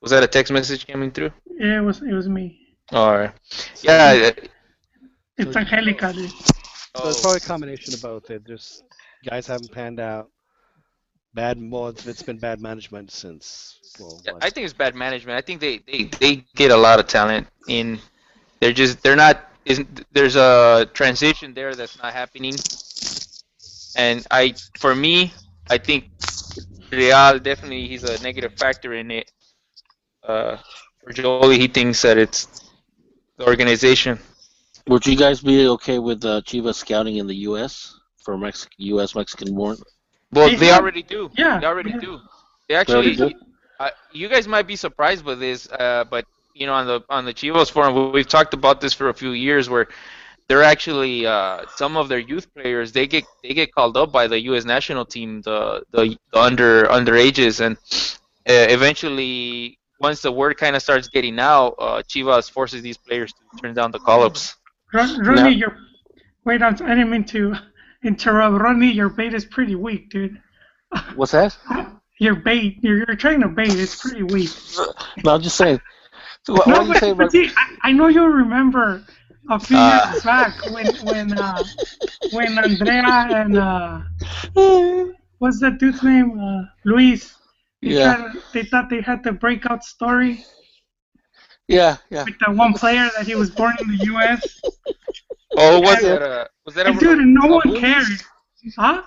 [0.00, 1.32] was that a text message coming through?
[1.58, 3.32] yeah it was it was me All right.
[3.82, 4.30] Yeah.
[5.36, 8.30] it's Angelica dude So it's probably a combination of both.
[8.30, 8.84] It just
[9.28, 10.30] guys haven't panned out.
[11.38, 13.78] Bad, well, it's, it's been bad management since.
[14.00, 15.38] Well, Yeah, last- I think it's bad management.
[15.38, 18.00] I think they, they, they get a lot of talent in.
[18.58, 19.48] They're just they're not.
[19.64, 22.54] Isn't there's a transition there that's not happening.
[23.96, 25.32] And I, for me,
[25.70, 26.10] I think
[26.90, 29.30] Real definitely he's a negative factor in it.
[30.26, 30.56] Uh,
[31.04, 32.48] for Jolie, he thinks that it's
[33.36, 34.18] the organization.
[34.88, 37.94] Would you guys be okay with uh, Chivas scouting in the U.S.
[38.24, 39.14] for Mex- U.S.
[39.14, 39.76] Mexican born?
[40.32, 41.30] Well, They they already do.
[41.36, 41.98] yeah, they already yeah.
[42.00, 42.20] do.
[42.68, 43.30] They already actually, do?
[43.80, 46.24] uh, you guys might be surprised by this, uh, but
[46.54, 49.14] you know, on the on the Chivas forum, we- we've talked about this for a
[49.14, 49.88] few years, where
[50.48, 54.26] they're actually uh, some of their youth players they get they get called up by
[54.26, 54.64] the U.S.
[54.64, 57.76] national team, the the, the under underages, and
[58.48, 63.32] uh, eventually, once the word kind of starts getting out, uh, Chivas forces these players
[63.32, 64.56] to turn down the call-ups.
[64.92, 65.76] Ron, Ronnie, your
[66.44, 67.54] wait, I'm, I didn't mean to
[68.04, 68.60] interrupt.
[68.62, 70.40] Ronnie, your bait is pretty weak, dude.
[71.14, 71.56] What's that?
[72.20, 73.70] Your bait, you're, you're trying to bait.
[73.72, 74.50] It's pretty weak.
[75.24, 75.80] No, I'm just saying.
[76.48, 79.04] What, no, what but, say but see, I, I know you remember
[79.48, 80.10] a few Uh.
[80.10, 81.62] years back when when uh,
[82.32, 84.00] when Andrea and uh,
[85.38, 86.40] what's that dude's name?
[86.40, 87.36] Uh, Luis.
[87.82, 88.32] They, Yeah.
[88.52, 90.44] they thought they had the breakout story
[91.68, 92.24] Yeah, yeah.
[92.24, 94.60] with that one player that he was born in the U.S.
[95.56, 96.22] Oh, was that?
[96.22, 96.86] Uh, was that?
[96.86, 97.80] And a- dude, and no one Abundis?
[97.80, 98.22] cared.
[98.76, 99.02] Huh?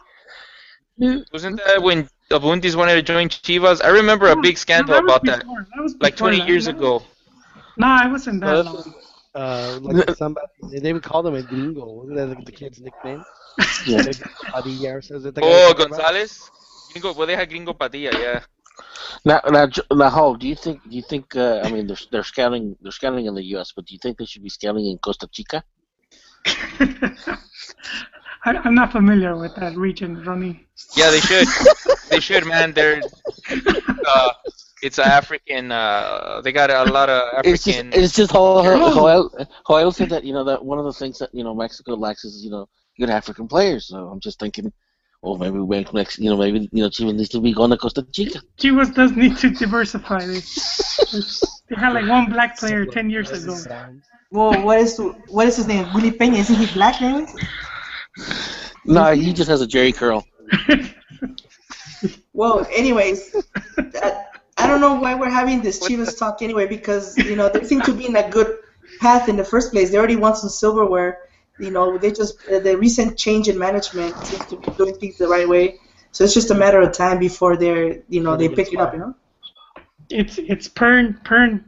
[1.34, 3.84] Wasn't that when Abundis wanted to join Chivas?
[3.84, 5.68] I remember a big scandal No, was about that, before.
[5.76, 6.48] that was like 20 that.
[6.48, 7.04] years No, ago.
[7.78, 8.94] No, I wasn't that No, long.
[9.34, 11.86] Uh, like somebody, they even called him a gringo.
[11.86, 13.24] Wasn't that the, the kid's nickname?
[13.86, 14.04] Yeah.
[14.52, 15.18] Padilla or something.
[15.18, 15.98] Is that the guy Oh, you're talking about?
[16.00, 16.50] Gonzalez.
[16.92, 18.40] Gringo, well, they had Gringo Padilla, yeah.
[19.26, 20.84] Now, now, J- now, Hall, do you think?
[20.84, 21.36] Do you think?
[21.36, 22.76] Uh, I mean, they're they're scouting.
[22.82, 25.28] They're scouting in the U.S., but do you think they should be scouting in Costa
[25.32, 25.64] Chica?
[28.44, 30.66] I, I'm not familiar with that region, Ronnie.
[30.96, 31.48] Yeah, they should.
[32.10, 32.74] they should, man.
[32.74, 33.02] They're.
[33.50, 34.30] Uh,
[34.82, 35.72] it's African.
[35.72, 38.02] Uh, they got a lot of It's just, African.
[38.04, 38.64] it's just how No.
[38.64, 41.54] how Joel, Joel said that you know that one of the things that you know
[41.54, 42.68] Mexico lacks is you know
[43.00, 43.88] good African players.
[43.88, 44.74] So I'm just thinking,
[45.22, 47.70] well, maybe we make Mex, you know, maybe you know Chivas needs to be going
[47.70, 48.42] to Costa Chica.
[48.58, 50.26] Chivas does need to diversify.
[50.26, 50.40] They,
[51.70, 53.56] they had like one black player 10 years ago.
[54.32, 55.94] Well, what is what is his name?
[55.94, 56.40] Willie Peña.
[56.40, 57.28] Isn't he black name?
[58.86, 60.26] No, he just has a Jheri curl.
[62.34, 63.36] Well, anyways,
[63.78, 64.26] I,
[64.58, 67.82] I don't know why we're having this Chivas talk anyway because you know they seem
[67.82, 68.58] to be in a good
[69.00, 69.92] path in the first place.
[69.92, 71.30] They already won some silverware.
[71.60, 75.18] You know, they just uh, the recent change in management seems to be doing things
[75.18, 75.80] the right way.
[76.12, 78.94] So it's just a matter of time before they're you know they pick it up.
[78.94, 79.16] You know.
[80.10, 81.64] It's it's Pern Pern.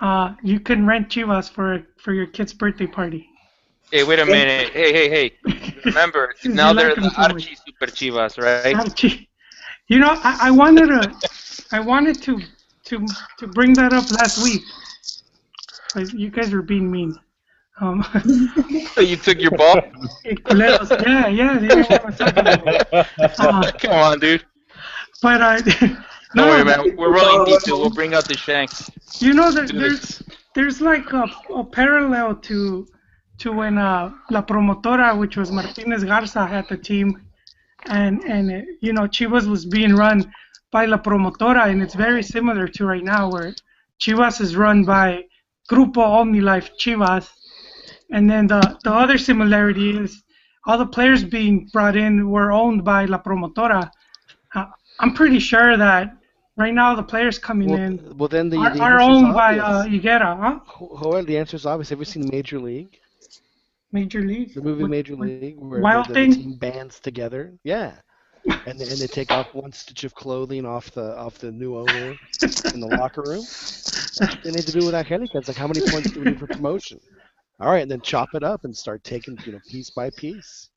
[0.00, 3.28] Uh, you can rent Chivas for for your kid's birthday party.
[3.90, 4.70] Hey, wait a minute.
[4.70, 5.74] Hey, hey, hey.
[5.84, 7.12] Remember, now they're the.
[7.16, 8.74] Archie Super Chivas, right?
[8.74, 9.28] Archie.
[9.88, 11.14] You know, I, I wanted to,
[11.70, 12.40] I wanted to,
[12.86, 13.06] to,
[13.38, 14.62] to bring that up last week.
[15.94, 17.16] But you guys were being mean.
[17.80, 18.04] Um,
[18.96, 19.76] you took your ball?
[20.24, 22.92] yeah, yeah, they didn't want to talk about.
[23.38, 24.44] Uh, Come on, dude.
[25.22, 25.58] but I,
[26.34, 26.96] No, worry, man.
[26.96, 27.80] We're rolling detail.
[27.80, 28.90] We'll bring out the shanks.
[29.20, 30.22] you know that Do there's,
[30.54, 32.86] there's like a, a parallel to,
[33.38, 37.20] to when uh, La Promotora, which was Martinez Garza, had the team,
[37.86, 40.32] and and uh, you know Chivas was being run
[40.72, 43.54] by La Promotora, and it's very similar to right now where
[44.00, 45.24] Chivas is run by
[45.70, 47.28] Grupo OmniLife Chivas,
[48.10, 50.22] and then the the other similarity is
[50.66, 53.90] all the players being brought in were owned by La Promotora.
[54.54, 54.66] Uh,
[54.98, 56.16] I'm pretty sure that
[56.56, 59.58] right now the players coming Well, in well, then the, are, the are owned by
[59.58, 59.84] uh.
[59.84, 60.60] Higuera, huh?
[61.00, 61.88] Joel, the answer is obvious.
[61.90, 62.98] Have you seen Major League?
[63.92, 64.54] Major League.
[64.54, 67.52] The movie What- Major League, where Wild the, team bands together.
[67.62, 67.94] Yeah.
[68.46, 71.78] And they, and they take off one stitch of clothing off the off the new
[71.78, 72.14] owner
[72.74, 73.40] in the locker room.
[73.40, 75.38] That's they need to do with Angelica.
[75.38, 77.00] It's like how many points do we need for promotion?
[77.58, 80.68] All right, and then chop it up and start taking you know piece by piece.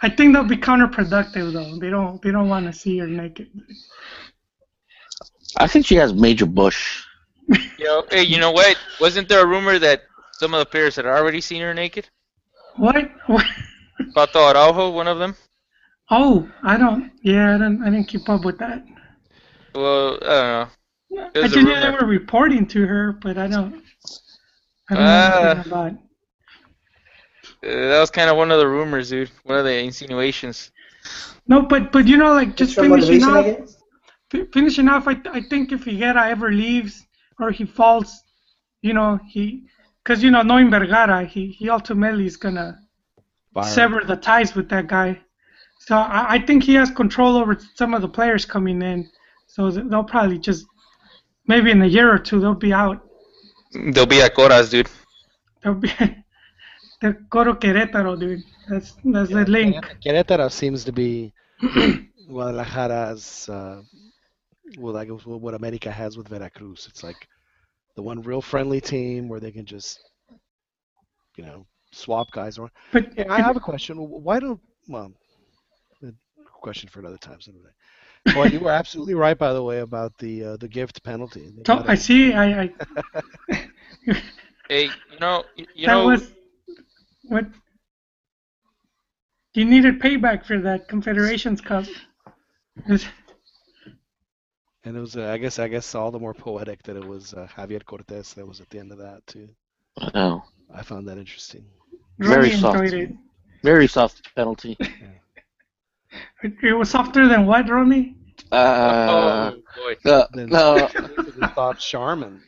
[0.00, 1.76] I think they'll be counterproductive though.
[1.78, 3.50] They don't they don't want to see her naked.
[5.58, 7.04] I think she has Major Bush.
[7.48, 8.76] You know, hey, you know what?
[9.00, 12.08] Wasn't there a rumor that some of the players had already seen her naked?
[12.76, 12.96] What?
[13.26, 13.44] what?
[14.16, 15.36] Pato Araujo, one of them.
[16.10, 17.10] Oh, I don't.
[17.22, 17.82] Yeah, I didn't.
[17.82, 18.84] I didn't keep up with that.
[19.74, 20.68] Well, I don't know.
[21.24, 23.82] I There's just a knew they were reporting to her, but I don't.
[24.90, 25.50] I don't know Ah.
[25.50, 25.92] anything about.
[27.64, 29.30] Uh, that was kind of one of the rumors, dude.
[29.44, 30.70] One of the insinuations.
[31.46, 33.81] No, but but you know, like just Extra finishing motivation, I
[34.40, 34.52] off, guess.
[34.52, 35.08] finishing off.
[35.08, 37.06] I I think if Higuera ever leaves
[37.38, 38.22] or he falls,
[38.82, 39.64] you know, he,
[40.02, 42.78] because you know, knowing Vergara, he he ultimately is gonna
[43.62, 45.20] sever the ties with that guy.
[45.80, 49.10] So I, I think he has control over some of the players coming in.
[49.46, 50.64] So they'll probably just
[51.46, 53.00] maybe in a year or two they'll be out.
[53.74, 54.88] They'll be at Coras, dude.
[55.62, 55.88] They'll be
[57.00, 58.44] the Coro Querétaro, dude.
[58.68, 59.76] That's that's the link.
[60.04, 61.32] Querétaro seems to be
[62.30, 63.82] Guadalajara's, uh,
[64.78, 66.86] well, I guess what America has with Veracruz.
[66.88, 67.28] It's like
[67.96, 70.00] the one real friendly team where they can just,
[71.36, 72.70] you know, swap guys around.
[72.92, 73.96] But I have a question.
[73.98, 75.12] Why don't, well,
[76.62, 77.40] question for another time.
[77.40, 77.68] Someday.
[78.34, 81.50] Well, you were absolutely right, by the way, about the uh, the gift penalty.
[81.54, 82.32] They so I see.
[82.32, 82.70] I, I
[84.68, 86.30] Hey, you know, you that know, was
[87.24, 87.46] what
[89.54, 91.84] you needed payback for that Confederations Cup.
[94.84, 97.04] It's- And it was, uh, I guess, I guess, all the more poetic that it
[97.04, 99.48] was uh, Javier Cortés that was at the end of that too.
[100.14, 100.42] Oh,
[100.74, 101.64] I found that interesting.
[102.18, 102.92] Very Ronnie soft.
[102.92, 103.12] it.
[103.62, 104.76] very soft penalty.
[106.42, 106.52] it.
[106.62, 108.16] It was softer than what, Ronnie?
[108.50, 110.88] Uh, oh boy, Then uh,
[111.40, 112.42] we thought Charmin.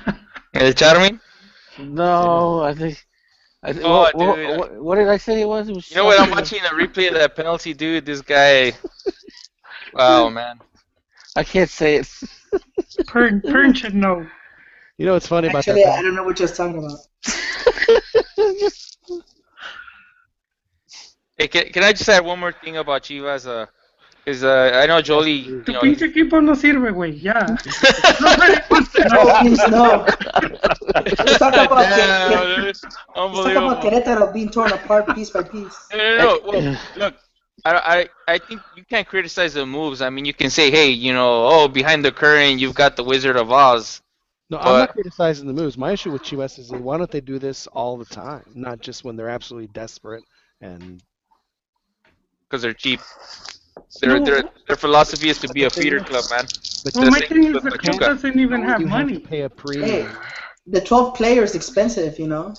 [0.54, 1.20] El Charmin.
[1.78, 3.04] no, I think.
[3.62, 4.58] I think Oh, what, what- dude.
[4.58, 5.68] what- what did I say it was?
[5.68, 6.20] It was You know what?
[6.20, 8.06] I'm watching the replay of that penalty, dude.
[8.06, 8.72] This guy.
[9.92, 10.58] Wow, man.
[11.36, 12.06] I can't say it.
[13.06, 14.26] Pern, Pern should know.
[14.96, 16.98] You know what's funny about Actually, I don't know what you're talking about.
[21.36, 23.46] Hey, can, can I just add one more thing about Chivas?
[23.46, 23.66] Uh,
[24.24, 25.32] is uh, I know Jolie.
[25.32, 27.20] You Tu know, pinche equipo no sirve, güey.
[27.22, 27.34] Ya.
[29.12, 30.06] No, please, no.
[30.94, 32.64] Let's talk about, Damn, Quer- dude.
[32.66, 35.76] let's talk about Querétaro being torn apart piece by piece.
[35.92, 36.40] No, no, no.
[36.44, 36.64] Well,
[36.96, 37.14] look,
[37.64, 40.02] I, I, I think you can't criticize the moves.
[40.02, 43.04] I mean, you can say, hey, you know, oh, behind the curtain, you've got the
[43.04, 44.02] Wizard of Oz.
[44.50, 45.78] No, I'm not criticizing the moves.
[45.78, 49.04] My issue with Chivas is why don't they do this all the time, not just
[49.04, 50.24] when they're absolutely desperate
[50.60, 51.02] and
[52.48, 53.00] because they're cheap.
[54.02, 54.24] Their, No.
[54.24, 56.44] their, their philosophy is to be a feeder club, man.
[56.84, 59.14] But Well, my same thing is the club doesn't even have money.
[59.14, 60.06] have to pay a Hey,
[60.66, 62.54] the 12 players expensive, you know.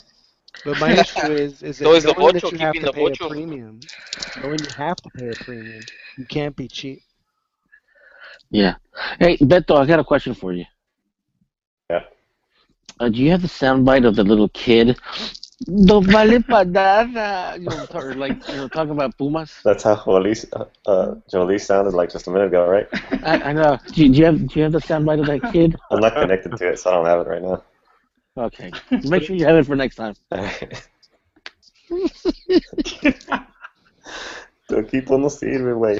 [0.63, 2.87] But my issue is, is So that is the knowing that Bocho you have to
[2.87, 3.89] pay a premium,
[4.35, 7.03] knowing you have to pay a premium, you can't be cheap.
[8.49, 8.75] Yeah.
[9.19, 10.65] Hey, Beto, I got a question for you.
[11.89, 12.03] Yeah.
[12.99, 14.97] Uh, do you have the soundbite of the little kid?
[15.67, 17.55] No vale pa nada.
[17.59, 19.51] You know, or like you know, talking about Pumas.
[19.63, 22.87] That's how Jolie, uh, uh, Jolie sounded like just a minute ago, right?
[23.23, 23.77] I, I know.
[23.93, 25.75] Do you, do you have do you have the soundbite of that kid?
[25.91, 27.63] I'm not connected to it, so I don't have it right now.
[28.37, 28.71] Okay.
[28.91, 30.15] Make sure you have it for next time.
[34.67, 35.99] Tu equipo no sirve, güey.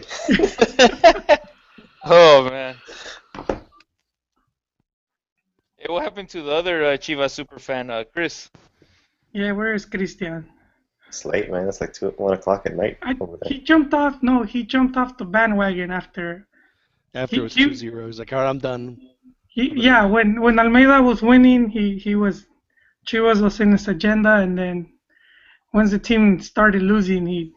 [2.04, 2.76] Oh, man.
[5.78, 8.50] Hey, what happened to the other uh, Chivas super fan, uh, Chris?
[9.34, 10.48] Yeah, where is Christian?
[11.08, 11.68] It's late, man.
[11.68, 13.52] It's like two, one o'clock at night I, over there.
[13.52, 14.22] he jumped off.
[14.22, 16.48] No, he jumped off the bandwagon after.
[17.14, 19.00] After He- it was 2 0, he's like, all right, I'm done.
[19.56, 22.46] He, yeah, when when Almeyda was winning, he he was
[23.08, 24.92] Chivas was in his agenda, and then
[25.74, 27.54] once the team started losing, he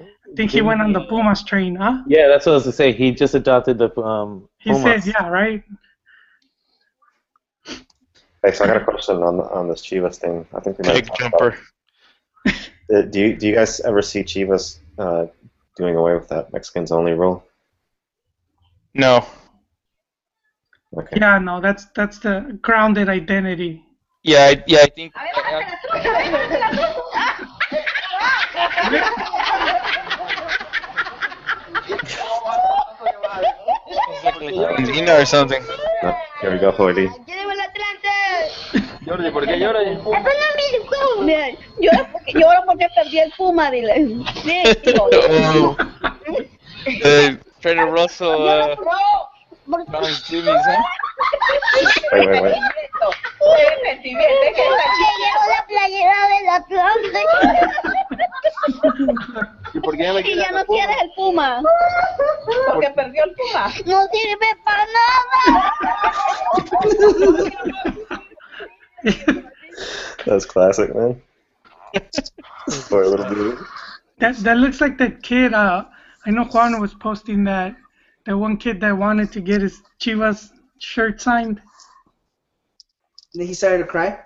[0.00, 2.02] I think he went on the Pumas train, huh?
[2.08, 2.92] Yeah, that's what I was going to say.
[2.92, 4.48] He just adopted the um.
[4.58, 5.04] He Pumas.
[5.04, 5.62] said, yeah, right.
[8.42, 10.46] Hey, so I got a question on on this Chivas thing.
[10.52, 11.58] I think we might Big talk about jumper.
[12.92, 15.26] Uh, Do you do you guys ever see Chivas uh,
[15.76, 17.44] doing away with that Mexicans only rule?
[18.94, 19.24] No.
[20.92, 21.18] Okay.
[21.20, 23.82] Yeah, no, that's that's the grounded identity.
[24.22, 25.12] Yeah, I, yeah, I think.
[25.16, 25.28] I,
[34.10, 34.64] exactly.
[34.64, 35.62] Argentina or something.
[36.02, 37.08] No, here we go, Jolie.
[37.26, 38.08] ¡Llévame el Atlante!
[39.04, 39.82] Jordi, ¿por qué lloras?
[39.86, 41.22] Eso no es mi juego.
[41.22, 43.94] Mira, lloro porque, lloro porque perdí el Puma, dile.
[44.42, 45.08] Sí, tío.
[46.88, 46.96] Oh.
[47.04, 48.76] Uh, Russell, uh,
[49.66, 50.82] por- por- Jimmy's, huh?
[52.12, 52.54] Wait, wait, wait.
[53.86, 54.74] Me llevo
[55.48, 57.20] la playera del Atlante.
[59.74, 61.62] ¿Y por qué me Y ya no tienes el Puma.
[62.72, 63.72] Porque perdió el Puma.
[63.84, 65.72] No sirve para nada.
[70.24, 71.20] That's classic, man.
[72.88, 73.58] Poor little dude.
[74.18, 75.52] That that looks like that kid.
[75.52, 75.84] Uh,
[76.24, 77.76] I know Juan was posting that
[78.26, 81.60] that one kid that wanted to get his Chivas shirt signed.
[83.34, 84.20] Then he started to cry.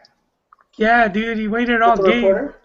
[0.77, 2.25] Yeah, dude, he waited all The game.
[2.25, 2.57] reporter.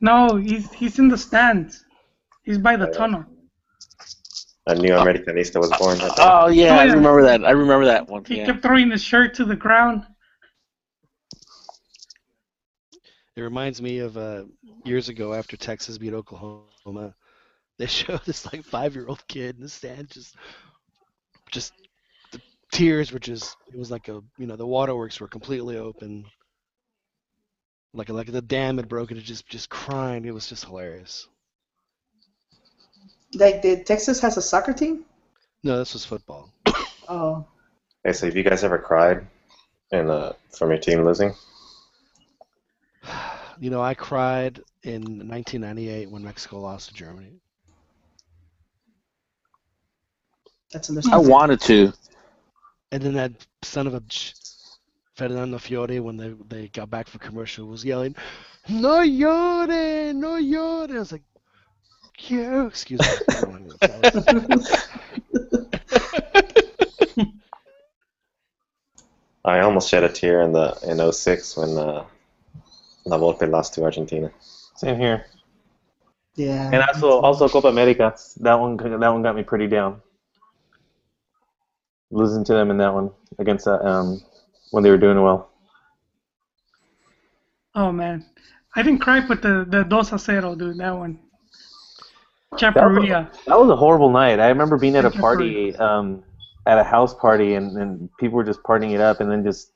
[0.00, 1.84] No, he's he's in the stands.
[2.44, 3.24] He's by the tunnel.
[4.68, 5.98] A new Americanista was born.
[6.18, 7.44] Oh yeah, Oh, I remember that.
[7.44, 8.24] I remember that one.
[8.24, 8.46] He Yeah.
[8.46, 10.04] kept throwing his shirt to the ground.
[13.36, 14.44] It reminds me of uh,
[14.84, 17.14] years ago after Texas beat Oklahoma.
[17.78, 20.34] They showed this like five year old kid in the stand just
[21.50, 21.74] just
[22.32, 22.40] the
[22.72, 26.24] tears were just it was like a you know the waterworks were completely open.
[27.92, 30.24] Like like the dam had broken, it just just crying.
[30.24, 31.28] It was just hilarious.
[33.34, 35.04] Like, did Texas has a soccer team?
[35.62, 36.52] No, this was football.
[37.08, 37.46] Oh,
[38.02, 39.26] Hey, so have you guys ever cried
[39.92, 41.34] in uh, from your team losing?
[43.58, 47.40] You know, I cried in 1998 when Mexico lost to Germany.
[50.82, 51.92] That's I wanted to.
[52.92, 54.34] And then that son of a bitch,
[55.14, 58.14] Fernando Fiore, when they they got back from commercial, was yelling,
[58.68, 61.24] "No llore, no llore." I was like,
[62.18, 64.88] "Yeah, excuse me." I don't know what that was.
[69.44, 72.04] I almost shed a tear in the in 06 when uh,
[73.04, 74.30] La Volpe lost to Argentina.
[74.74, 75.26] Same here.
[76.34, 76.70] Yeah.
[76.72, 78.14] And also, also Copa America.
[78.40, 80.02] That one, that one got me pretty down.
[82.10, 84.20] Losing to them in that one against that um
[84.70, 85.50] when they were doing well.
[87.74, 88.24] Oh man,
[88.74, 91.18] I didn't cry, but the the dos a cero, dude, that one.
[92.56, 93.30] Chaparilla.
[93.46, 94.40] That was a horrible night.
[94.40, 96.22] I remember being at a party, um,
[96.66, 99.72] at a house party, and, and people were just partying it up, and then just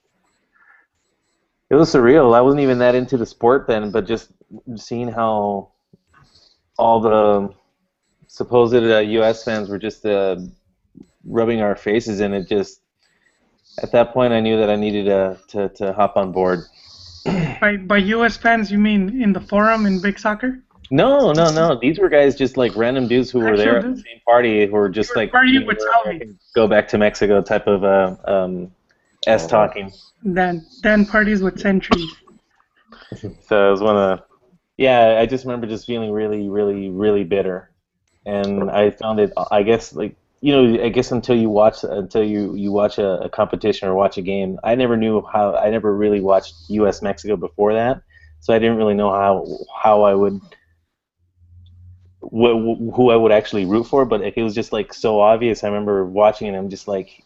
[1.68, 2.34] it was surreal.
[2.34, 4.30] I wasn't even that into the sport then, but just
[4.76, 5.70] seeing how
[6.78, 7.54] all the
[8.26, 9.44] supposed uh, U.S.
[9.44, 10.36] fans were just uh,
[11.24, 12.48] rubbing our faces in it.
[12.48, 12.80] Just
[13.82, 16.60] at that point, I knew that I needed uh, to to hop on board.
[17.60, 18.36] By by U.S.
[18.36, 20.62] fans, you mean in the forum in Big Soccer?
[20.90, 21.78] No, no, no.
[21.78, 24.72] These were guys just like random dudes who were there at the same party who
[24.72, 26.36] were just were like partying with Salvi.
[26.54, 28.72] go back to Mexico type of uh, um,
[29.26, 29.92] s talking.
[30.22, 32.10] Then then parties with centuries.
[33.48, 34.24] So it was one of the,
[34.76, 35.18] yeah.
[35.18, 37.72] I just remember just feeling really, really, really bitter,
[38.24, 39.32] and I found it.
[39.50, 43.22] I guess like you know, I guess until you watch until you you watch a,
[43.22, 45.54] a competition or watch a game, I never knew how.
[45.54, 47.02] I never really watched U.S.
[47.02, 48.02] Mexico before that,
[48.40, 49.46] so I didn't really know how
[49.82, 50.40] how I would.
[52.22, 55.64] Wh- who I would actually root for, but it was just like so obvious.
[55.64, 56.50] I remember watching it.
[56.50, 57.22] And I'm just like,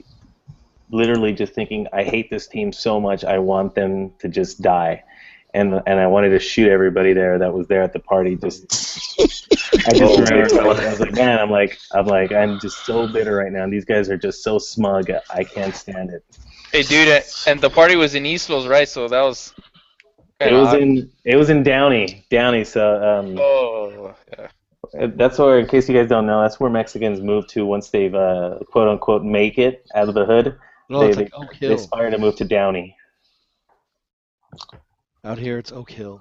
[0.91, 3.25] literally just thinking, I hate this team so much.
[3.25, 5.03] I want them to just die,
[5.55, 8.37] and and I wanted to shoot everybody there that was there at the party.
[8.37, 8.65] Just
[9.89, 13.37] I just remember I was, like, man, I'm like I'm like I'm just so bitter
[13.37, 13.67] right now.
[13.69, 15.11] These guys are just so smug.
[15.33, 16.25] I can't stand it.
[16.73, 18.89] Hey, dude, uh, and the party was in East Los, right?
[18.89, 19.55] So that was.
[20.41, 20.81] It was odd.
[20.81, 22.65] in it was in Downey, Downey.
[22.65, 25.07] So um, Oh, yeah.
[25.15, 28.15] that's where, in case you guys don't know, that's where Mexicans move to once they've
[28.15, 30.59] uh, quote unquote make it out of the hood.
[30.91, 32.97] No, they, it's like they- Oak they aspire to move to Downey.
[35.25, 36.21] Out here, it's Oak Hill.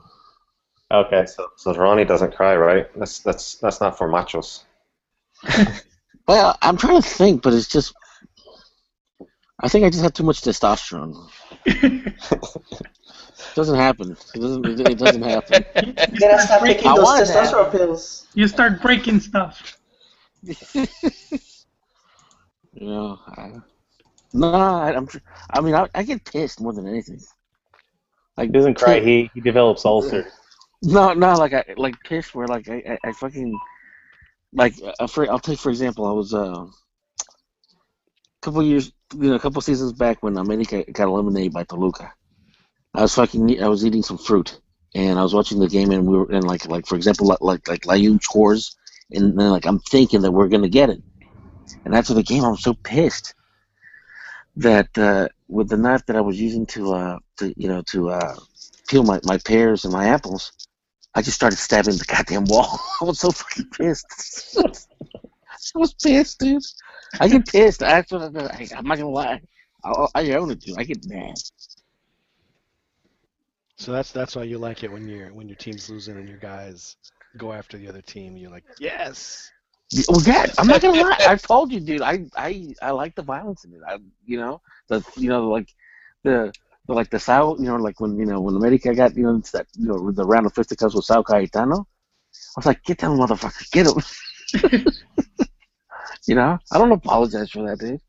[0.91, 1.25] Okay.
[1.25, 2.87] So, so Ronnie doesn't cry, right?
[2.97, 4.63] That's that's that's not for machos.
[6.27, 7.93] Well, I'm trying to think, but it's just.
[9.59, 11.29] I think I just have too much testosterone.
[13.55, 14.11] doesn't happen.
[14.33, 14.65] It doesn't.
[14.65, 15.65] It, it doesn't happen.
[16.13, 18.27] You gotta stop taking I those testosterone pills.
[18.33, 19.77] You start breaking stuff.
[20.41, 20.87] You
[22.87, 23.19] know.
[23.27, 23.51] I,
[24.33, 25.07] no, I, I'm.
[25.49, 27.21] I mean, I, I get pissed more than anything.
[28.37, 28.99] Like doesn't cry.
[28.99, 30.27] He he develops ulcer.
[30.81, 33.57] No, no, like I like pissed where like I, I, I fucking
[34.53, 36.69] like uh, for I'll take for example I was uh, a
[38.41, 42.11] couple years you know a couple seasons back when America got eliminated by Toluca.
[42.93, 44.59] I was fucking I was eating some fruit
[44.95, 47.41] and I was watching the game and we were and like like for example like
[47.41, 48.75] like like Layun scores
[49.11, 51.01] and then like I'm thinking that we're gonna get it
[51.85, 53.33] and after the game I'm so pissed
[54.57, 58.09] that uh, with the knife that I was using to uh to you know to
[58.09, 58.35] uh
[58.87, 60.51] peel my, my pears and my apples,
[61.15, 62.79] I just started stabbing the goddamn wall.
[63.01, 64.57] I was so fucking pissed.
[65.75, 66.61] I was pissed, dude.
[67.19, 67.83] I get pissed.
[67.83, 69.41] I, I, I'm not gonna lie.
[69.83, 70.77] I, I own it, dude.
[70.77, 71.35] I get mad.
[73.77, 76.37] So that's that's why you like it when your when your team's losing and your
[76.37, 76.95] guys
[77.37, 78.37] go after the other team.
[78.37, 79.51] You're like, yes.
[80.09, 81.17] Well, yeah, I'm not gonna lie.
[81.27, 82.01] I told you, dude.
[82.01, 83.81] I I I like the violence in it.
[83.87, 85.69] I you know the you know like
[86.23, 86.51] the.
[86.87, 89.37] the like the Sao, you know, like when you know when America got you know
[89.37, 92.97] it's that you know the round of fisticuffs with Sao Caetano, I was like, get
[92.99, 94.03] that motherfucker, get him.
[96.27, 98.01] you know, I don't apologize for that, dude.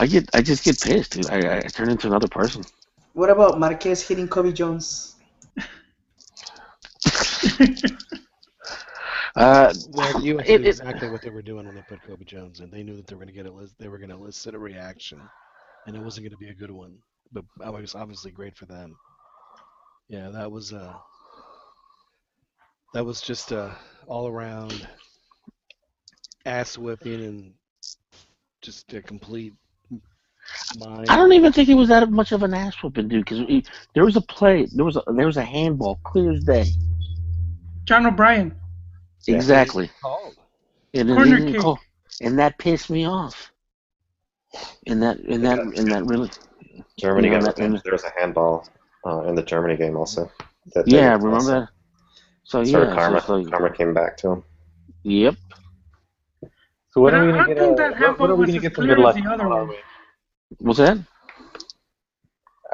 [0.00, 1.30] I get, I just get pissed, dude.
[1.30, 2.64] I, I turn into another person.
[3.14, 5.16] What about Marquez hitting Cobi Jones?
[9.34, 10.48] Uh, Well, the U.S.
[10.48, 12.70] it- knew it- exactly what they were doing when they put Cobi Jones in.
[12.70, 14.58] They knew that they were going to get a they were going to elicit a
[14.58, 15.20] reaction,
[15.86, 16.96] and it wasn't going to be a good one.
[17.32, 18.94] But it was obviously great for them.
[20.08, 20.92] Yeah, that was uh,
[22.92, 23.70] that was just uh,
[24.06, 24.86] all around
[26.44, 27.54] ass whipping and
[28.60, 29.54] just a complete
[30.78, 31.06] mind.
[31.08, 33.24] I don't even think it was that much of an ass whooping, dude.
[33.24, 33.62] Because
[33.94, 36.66] there was a play, there was a there was a handball, clear as day.
[37.84, 38.54] John O'Brien.
[39.28, 39.90] Exactly.
[40.00, 40.34] called.
[40.94, 41.78] And, then Corner they call-
[42.20, 43.50] and that pissed me off.
[44.86, 46.30] And that and that and that really.
[46.98, 47.82] Germany You know, got that- revenge.
[47.84, 48.68] There was a handball
[49.06, 50.30] uh, in the Germany game also.
[50.74, 51.68] that Yeah, were remember also- that?
[52.44, 53.20] So Sort yeah, of karma.
[53.20, 54.44] so, so- karma came back to him.
[55.04, 55.36] yep.
[56.90, 57.58] So what But are we gonna get?
[57.58, 59.24] think A, that handball are we was gonna as get some clear good as luck?
[59.24, 59.76] the other one.
[60.58, 60.98] What's that?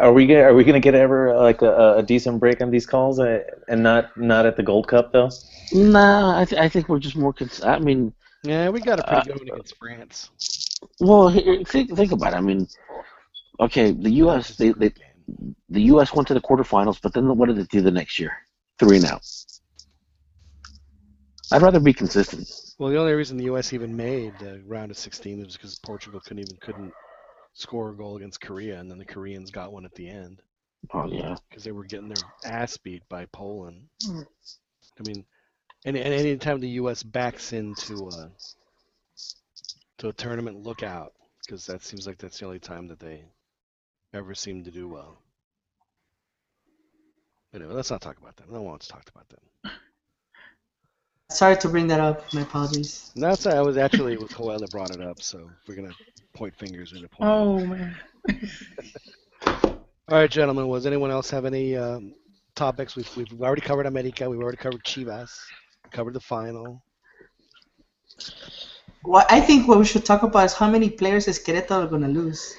[0.01, 2.70] Are we get, are we gonna get ever uh, like a, a decent break on
[2.70, 5.30] these calls uh, and not not at the Gold Cup though?
[5.72, 7.32] Nah, I, th- I think we're just more.
[7.32, 10.30] Cons- I mean, Yeah, we got a pretty Uh, good one against France.
[11.01, 12.36] well, here, think think about it.
[12.36, 12.66] I mean,
[13.61, 14.57] okay, the U.S.
[14.57, 14.92] They, they
[15.68, 16.14] the U.S.
[16.14, 18.32] went to the quarterfinals, but then what did it do the next year?
[18.78, 19.22] Three and out.
[21.53, 22.49] I'd rather be consistent.
[22.78, 23.72] Well, the only reason the U.S.
[23.72, 26.94] even made the round of 16 was because Portugal couldn't even couldn't
[27.59, 30.42] score a goal against Korea, and then the Koreans got one at the end
[30.92, 31.36] Oh yeah.
[31.48, 33.88] because they were getting their ass beat by Poland.
[34.06, 34.26] Mm.
[34.98, 35.24] I mean,
[35.84, 37.02] any and any time the U.S.
[37.02, 38.30] backs into a
[39.98, 41.12] to a tournament, look out
[41.44, 43.24] because that seems like that's the only time that they
[44.14, 45.18] ever seem to do well.
[47.54, 48.48] Anyway, let's not talk about that.
[48.48, 49.72] No one wants to talk about that.
[51.30, 52.32] Sorry to bring that up.
[52.32, 53.11] My apologies.
[53.14, 55.94] No, that's I was actually it was Joel that brought it up, so we're gonna
[56.39, 57.30] point fingers, we're gonna point.
[57.30, 57.97] Oh man.
[60.11, 60.68] All right, gentlemen.
[60.68, 62.14] Was anyone else have any um,
[62.55, 62.97] topics?
[62.97, 64.30] We've, we've already covered America.
[64.30, 65.30] We've already covered Chivas.
[65.91, 66.82] Covered the final.
[69.03, 72.03] What I think what we should talk about is how many players is Querétaro going
[72.03, 72.55] to lose.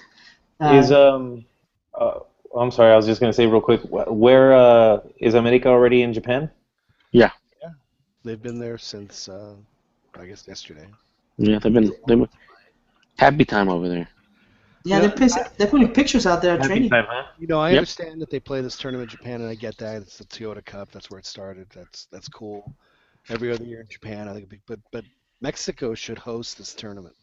[0.60, 1.46] Uh, Is um,
[1.94, 2.20] uh,
[2.58, 3.82] I'm sorry, I was just gonna say real quick.
[3.84, 6.50] wh- Where uh, is America already in Japan?
[7.12, 7.32] Yeah.
[7.62, 7.70] Yeah,
[8.24, 9.56] they've been there since uh,
[10.20, 10.88] I guess yesterday.
[11.38, 12.30] Yeah, they've been they've been
[13.20, 14.08] happy time over there.
[14.86, 16.90] yeah, yeah, they're, piss- they're putting pictures out there training.
[16.90, 17.24] time, huh?
[17.38, 17.80] You know, I Yep.
[17.80, 20.02] understand that they play this tournament in Japan, and I get that.
[20.02, 20.92] It's the Toyota Cup.
[20.92, 21.68] That's where it started.
[21.76, 22.74] That's that's cool.
[23.30, 25.04] Every other year in Japan, I think, it'd be, but but
[25.42, 27.16] Mexico should host this tournament,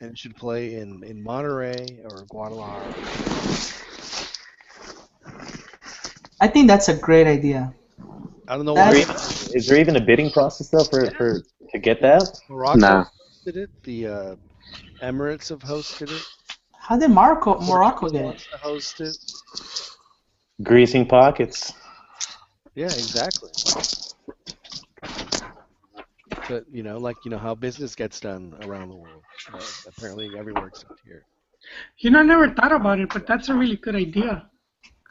[0.00, 2.94] and it should play in in Monterrey or Guadalajara.
[6.40, 7.72] I think that's a great idea.
[8.48, 11.10] I don't know why Is there even- Is there even a bidding process though for,
[11.12, 12.28] for to get that?
[12.48, 13.04] Morocco Nah.
[13.46, 13.70] hosted it.
[13.84, 14.36] The uh,
[15.02, 16.22] Emirates have hosted it.
[16.78, 18.24] How did Morocco Morocco get it?
[18.24, 19.16] wants to host it.
[20.62, 21.72] Greasing pockets.
[22.74, 23.50] Yeah, exactly.
[26.48, 29.22] But you know, like you know how business gets done around the world.
[29.52, 31.26] Uh, apparently, everywhere except here.
[31.98, 34.48] You know, I never thought about it, but that's a really good idea.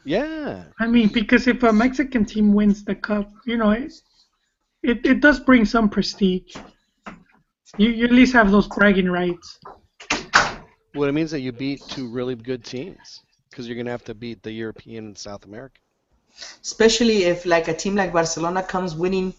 [0.04, 3.92] Yeah, I mean, because if a Mexican team wins the cup, you know, it
[4.82, 6.56] it, it does bring some prestige.
[7.76, 9.58] You, you at least have those bragging rights.
[10.94, 13.20] well, it means that you beat two really good teams
[13.50, 15.80] because you're gonna have to beat the European and South American.
[16.62, 19.34] Especially if like a team like Barcelona comes winning,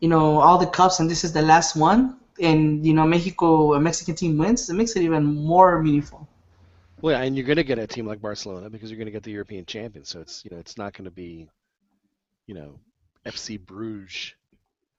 [0.00, 3.74] you know, all the cups and this is the last one, and you know Mexico
[3.74, 6.28] a Mexican team wins, it makes it even more meaningful.
[7.00, 9.30] Well, yeah, and you're gonna get a team like Barcelona because you're gonna get the
[9.32, 10.04] European champion.
[10.04, 11.48] So it's you know it's not gonna be,
[12.46, 12.80] you know,
[13.24, 14.34] FC Bruges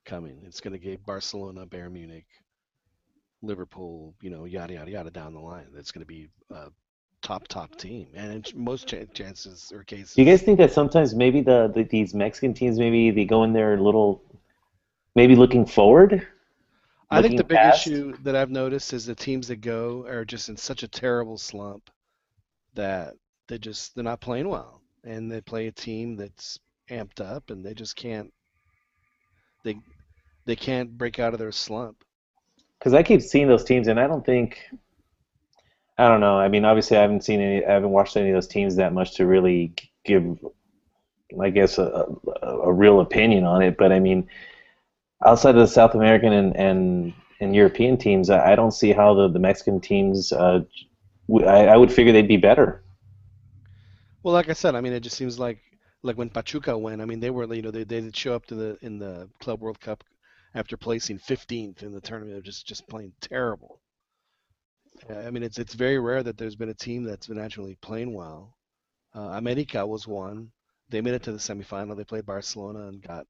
[0.06, 0.42] coming.
[0.46, 2.26] It's gonna get Barcelona, Bayern Munich,
[3.42, 5.68] Liverpool, you know, yada yada yada down the line.
[5.74, 6.70] That's gonna be a
[7.22, 10.14] top top team, and in most ch- chances or cases.
[10.14, 13.44] Do you guys think that sometimes maybe the, the these Mexican teams maybe they go
[13.44, 14.22] in there a little,
[15.16, 16.28] maybe looking forward?
[17.12, 17.88] I think the big past?
[17.88, 21.38] issue that I've noticed is the teams that go are just in such a terrible
[21.38, 21.90] slump
[22.76, 23.16] that
[23.48, 26.60] they just they're not playing well, and they play a team that's
[26.90, 28.32] amped up, and they just can't
[29.64, 29.78] they
[30.46, 32.04] they can't break out of their slump.
[32.80, 34.60] Because I keep seeing those teams, and I don't think.
[35.98, 36.40] I don't know.
[36.40, 37.66] I mean, obviously, I haven't seen any.
[37.66, 39.74] I haven't watched any of those teams that much to really
[40.06, 40.38] give,
[41.40, 42.06] I guess, a,
[42.42, 43.78] a, a real opinion on it.
[43.78, 44.28] But I mean,
[45.26, 49.14] outside of the South American and and, and European teams, I, I don't see how
[49.14, 50.32] the, the Mexican teams.
[50.32, 50.62] Uh,
[51.30, 52.84] w- I, I would figure they'd be better.
[54.24, 55.60] Well, like I said, I mean, it just seems like
[56.04, 57.02] like when Pachuca went.
[57.02, 59.30] I mean, they were you know they they did show up to the in the
[59.40, 60.04] Club World Cup
[60.56, 63.82] after placing 15th in the tournament, They're just just playing terrible.
[65.10, 67.76] Yeah, I mean, it's it's very rare that there's been a team that's been actually
[67.76, 68.58] playing well.
[69.16, 70.52] Uh, America was one.
[70.90, 71.96] They made it to the semifinal.
[71.98, 73.28] They played Barcelona and got.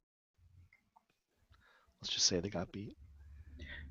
[2.01, 2.97] Let's just say they got beat.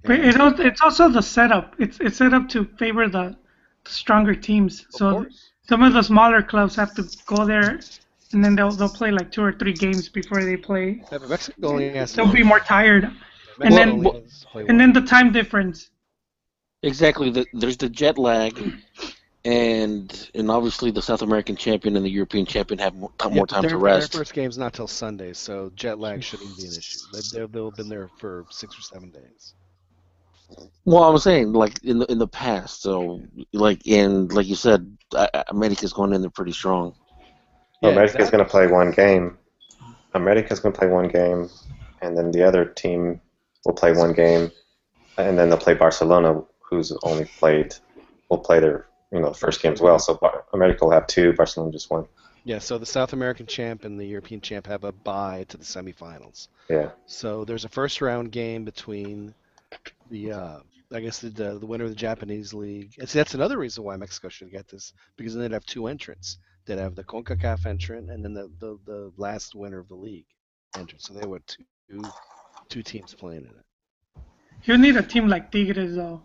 [0.05, 1.77] But it, al- it's also the setup.
[1.79, 3.37] It's it's set up to favor the,
[3.85, 4.87] the stronger teams.
[4.95, 5.53] of So course.
[5.69, 7.81] some of the smaller clubs have to go there,
[8.33, 11.03] and then they'll they'll play like two or three games before they play.
[11.11, 13.05] Yeah, but Mexico only has They'll be more tired,
[13.59, 15.91] Mexico and then- only has to play and then the time difference.
[16.83, 17.31] Exactly.
[17.31, 18.57] The, there's the jet lag,
[19.45, 23.47] and and obviously the South American champion and the European champion have more, Yeah, more
[23.47, 24.13] but time their, to rest.
[24.13, 26.99] Their first game's not till Sunday, so jet lag shouldn't be an issue.
[27.13, 29.55] They, they'll, they'll have been there for six or seven days.
[30.85, 33.23] Well, I'm saying like in the in the past, so
[33.53, 36.95] like in like you said, I- I- America's going in there pretty strong.
[37.83, 39.39] Well, Yeah, America's going to play one game.
[40.15, 41.49] America's going to play one game,
[42.03, 43.21] and then the other team
[43.65, 44.51] will play one game,
[45.17, 47.75] and then they'll play Barcelona, who's only played,
[48.29, 49.99] will play their you know first game as well.
[49.99, 52.07] So Bar- America will have two, Barcelona just one.
[52.45, 55.65] Yeah, so the South American champ and the European champ have a bye to the
[55.65, 56.49] semifinals.
[56.71, 56.91] Yeah.
[57.07, 59.35] So there's a first round game between
[60.11, 60.59] the, uh,
[60.91, 62.95] I guess the, the the winner of the Japanese league.
[62.99, 65.89] And see, that's another reason why Mexico should get this because then they'd have two
[65.89, 66.39] entrants.
[66.69, 70.27] They'd have the Concacaf entrant and then the, the, the last winner of the league
[70.77, 71.03] entrant.
[71.03, 71.65] So they were two
[72.69, 74.23] two teams playing in it.
[74.65, 76.21] You need a team like Tigres though.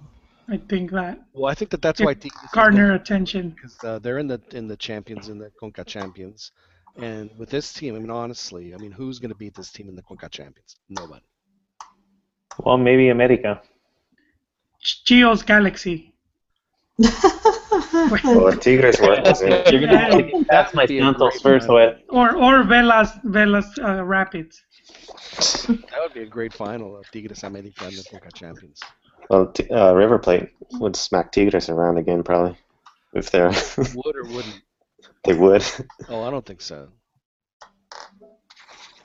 [0.50, 3.52] I think that Well, I think that that's why Tigres garner attention.
[3.52, 6.52] because uh, they're in the in the champions in the Conca champions,
[6.98, 9.88] and with this team, I mean honestly, I mean who's going to beat this team
[9.88, 10.76] in the Conca champions?
[10.89, 11.24] Nobody.
[12.60, 13.62] Well, maybe America.
[15.06, 16.14] Gio's Galaxy.
[18.24, 19.16] Well, if Tigres were
[19.72, 21.96] You're gonna have to, that's my Santos first, final.
[22.10, 24.64] Or or Velas Velas uh, Rapids.
[25.68, 28.80] That would be a great final of Tigres Americana Boca champions.
[29.30, 32.58] well, T- uh, River Plate would smack Tigres around again probably
[33.14, 33.52] if they're
[33.96, 34.62] Would or wouldn't?
[35.26, 35.64] they would.
[36.10, 36.89] Oh, I don't think so.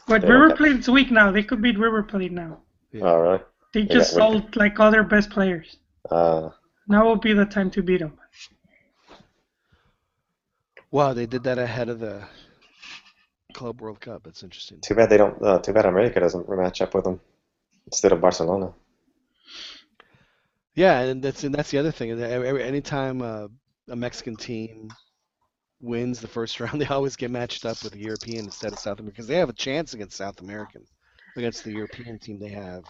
[0.06, 0.56] But Yeah, River okay.
[0.56, 1.30] Plate's weak now.
[1.30, 2.58] They could beat River Plate now.
[3.02, 3.40] Oh really?
[3.74, 5.76] They Yeah, just we're- sold like all their best players.
[6.10, 6.48] Uh,
[6.88, 8.16] Now will be the time to beat them.
[10.90, 12.26] Wow, they did that ahead of the
[13.54, 14.22] Club World Cup.
[14.24, 14.80] That's interesting.
[14.80, 15.40] too bad they don't.
[15.42, 17.20] Uh, too bad America doesn't match up with them
[17.86, 18.72] instead of Barcelona.
[20.74, 22.10] Yeah, and that's and that's the other thing.
[22.20, 23.48] every- Anytime uh,
[23.88, 24.88] a Mexican team
[25.80, 28.98] wins the first round, they always get matched up with a European instead of South
[29.00, 30.86] American because they have a chance against South American.
[31.36, 32.84] Against the European team, they have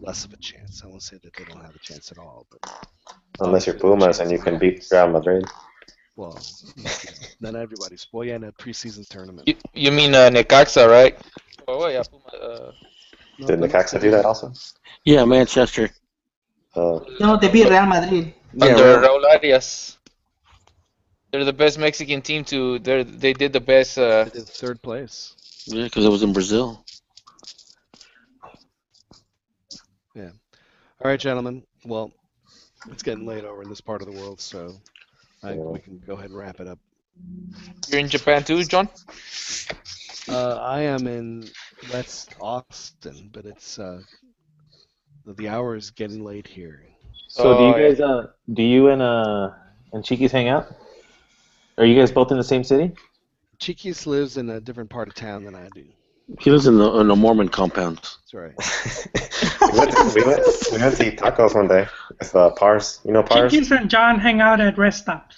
[0.00, 0.82] less of a chance.
[0.84, 2.60] I won't say that they don't have a chance at all, but
[3.40, 5.46] Unless you're Pumas and you can beat Real Madrid.
[6.16, 6.38] Well,
[7.40, 8.06] not everybody's.
[8.12, 9.48] Well, yeah, in a preseason tournament.
[9.48, 11.18] You, you mean uh, Necaxa, right?
[11.66, 12.72] Oh, yeah, Puma, uh,
[13.46, 14.52] Did but Necaxa do that also?
[15.04, 15.90] Yeah, Manchester.
[16.74, 18.32] Uh, No, they beat Real Madrid.
[18.52, 19.10] Yeah, under right.
[19.10, 19.98] Raul Arias.
[21.32, 22.78] They're the best Mexican team to.
[22.78, 23.98] They they did the best.
[23.98, 25.34] Uh, They did third place.
[25.66, 26.84] Yeah, because it was in Brazil.
[30.14, 30.30] Yeah.
[31.00, 31.64] All right, gentlemen.
[31.84, 32.12] Well,
[32.92, 34.76] it's getting late over in this part of the world, so
[35.44, 36.78] I think we can go ahead and wrap it up.
[37.88, 38.88] you're in Japan too, John.
[40.28, 41.50] Uh, I am in
[41.92, 44.00] West Austin, but it's uh,
[45.26, 46.82] the- the hour is getting late here.
[47.28, 49.50] So do Oh, you guys, uh, do you and uh,
[49.92, 50.66] and Cheeky's hang out?
[51.78, 52.92] Are you guys both in the same city?
[53.58, 55.84] Cheeky's lives in a different part of town than I do.
[56.40, 57.96] He lives in the in a Mormon compound.
[57.98, 58.54] That's right.
[59.74, 61.86] we, went to, we, went, we went to eat tacos one day
[62.18, 63.00] with uh, Pars.
[63.04, 63.52] You know Pars?
[63.52, 65.36] Chiquis and John hang out at rest stops.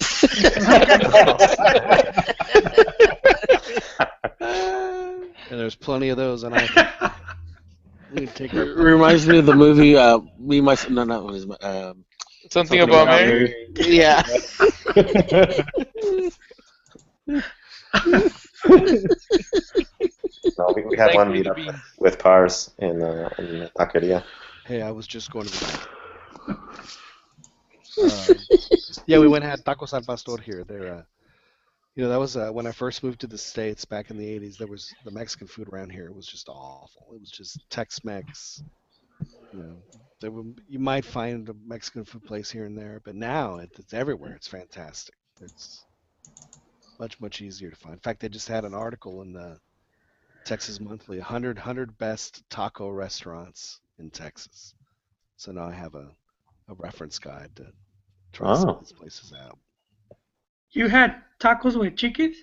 [5.50, 6.66] And there's plenty of those, and I
[8.34, 9.96] take It reminds me of the movie.
[9.96, 12.04] Uh, me, my no, not what is it, um,
[12.50, 13.52] Something about Mary.
[13.74, 14.22] Yeah.
[20.82, 21.82] No, we, we had one you, meetup Bean.
[21.98, 24.24] with Pars in uh, in Taqueria.
[24.66, 26.58] Hey, I was just going to the bank.
[28.00, 28.36] Um,
[29.06, 30.64] yeah, we went and had tacos al pastor here.
[30.64, 31.02] They're, uh,
[31.96, 34.24] you know, that was uh, when I first moved to the states back in the
[34.24, 34.56] '80s.
[34.56, 37.08] There was the Mexican food around here was just awful.
[37.12, 38.62] It was just Tex-Mex.
[39.52, 39.76] You know,
[40.20, 43.70] there were, you might find a Mexican food place here and there, but now it,
[43.76, 44.34] it's everywhere.
[44.34, 45.16] It's fantastic.
[45.42, 45.84] It's
[46.98, 47.94] much much easier to find.
[47.94, 49.58] In fact, they just had an article in the
[50.50, 54.74] Texas Monthly, 100 100 best taco restaurants in Texas.
[55.36, 56.08] So now I have a,
[56.68, 57.66] a reference guide to
[58.32, 58.72] try some Oh.
[58.72, 59.60] of these places out.
[60.72, 62.34] You had tacos with chiquis?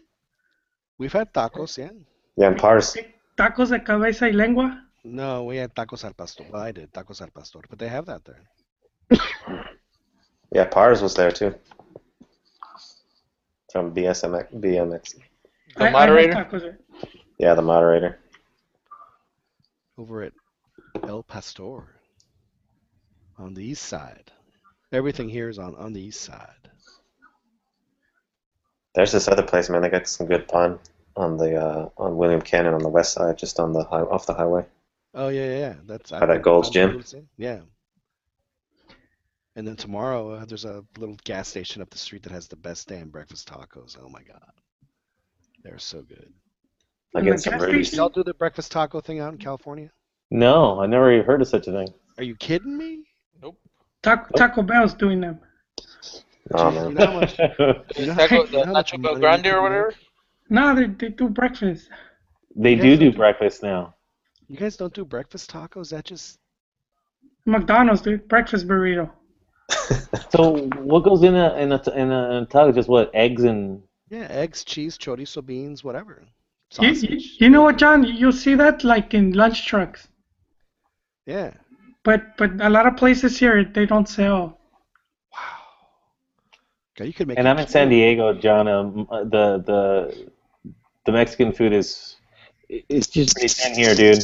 [0.97, 1.89] We've had tacos, yeah.
[2.37, 2.95] Yeah, and Pars.
[3.37, 4.83] Tacos de cabeza y lengua?
[5.03, 6.45] No, we had tacos al pastor.
[6.49, 9.19] Well, I did tacos al pastor, but they have that there.
[10.53, 11.53] Yeah, Pars was there too.
[13.69, 15.15] From BSMX, BMX.
[15.75, 16.79] The I- I moderator.
[17.37, 18.19] Yeah, the moderator.
[19.97, 20.33] over at
[21.03, 21.99] El Pastor
[23.37, 24.31] on the east side.
[24.91, 26.69] Everything here is on, on the east side.
[28.95, 29.81] There's this other place, man.
[29.81, 30.79] They got some good pun
[31.15, 34.25] on the uh, on William Cannon on the west side, just on the high, off
[34.25, 34.65] the highway.
[35.13, 35.73] Oh yeah, yeah, yeah.
[35.85, 37.03] That's By that Gold's Gym?
[37.37, 37.61] Yeah.
[39.55, 42.55] And then tomorrow uh, there's a little gas station up the street that has the
[42.55, 43.97] best damn breakfast tacos.
[44.01, 44.51] Oh my god,
[45.63, 46.31] they're so good.
[47.15, 47.97] I And get the some gas station?
[47.97, 49.91] Y'all do the breakfast taco thing out in California?
[50.31, 51.93] No, I never even heard of such a thing.
[52.17, 53.05] Are you kidding me?
[53.41, 53.57] Nope.
[54.03, 55.39] Taco, Taco Bell's doing them.
[56.53, 56.93] Oh You man.
[56.93, 57.41] know how much?
[57.97, 59.95] You know how, Taco, you know the how much Nacho money BellGrande or whatever.
[60.49, 61.89] No, they, they do breakfast.
[62.55, 63.95] they do do don't do- breakfast now.
[64.47, 65.89] You guys don't do breakfast tacos?
[65.91, 66.39] That just
[67.45, 69.11] McDonald's do breakfast burrito.
[70.29, 72.71] So what goes in a in a in a, in a taco?
[72.71, 76.27] Just what eggs and yeah, eggs, cheese, chorizo, beans, whatever.
[76.79, 77.09] You, Sausage.
[77.09, 78.03] you, you know what, John?
[78.03, 80.07] You'll see that like in lunch trucks.
[81.25, 81.53] Yeah.
[82.03, 84.59] But but a lot of places here they don't sell.
[85.33, 85.39] Wow.
[86.95, 87.37] Okay, you could make.
[87.37, 87.89] and I'm in San.
[87.89, 88.67] Diego, John.
[88.67, 90.31] Um, the the
[91.05, 92.15] the Mexican food is
[92.69, 94.23] It's just pretty thin here, dude.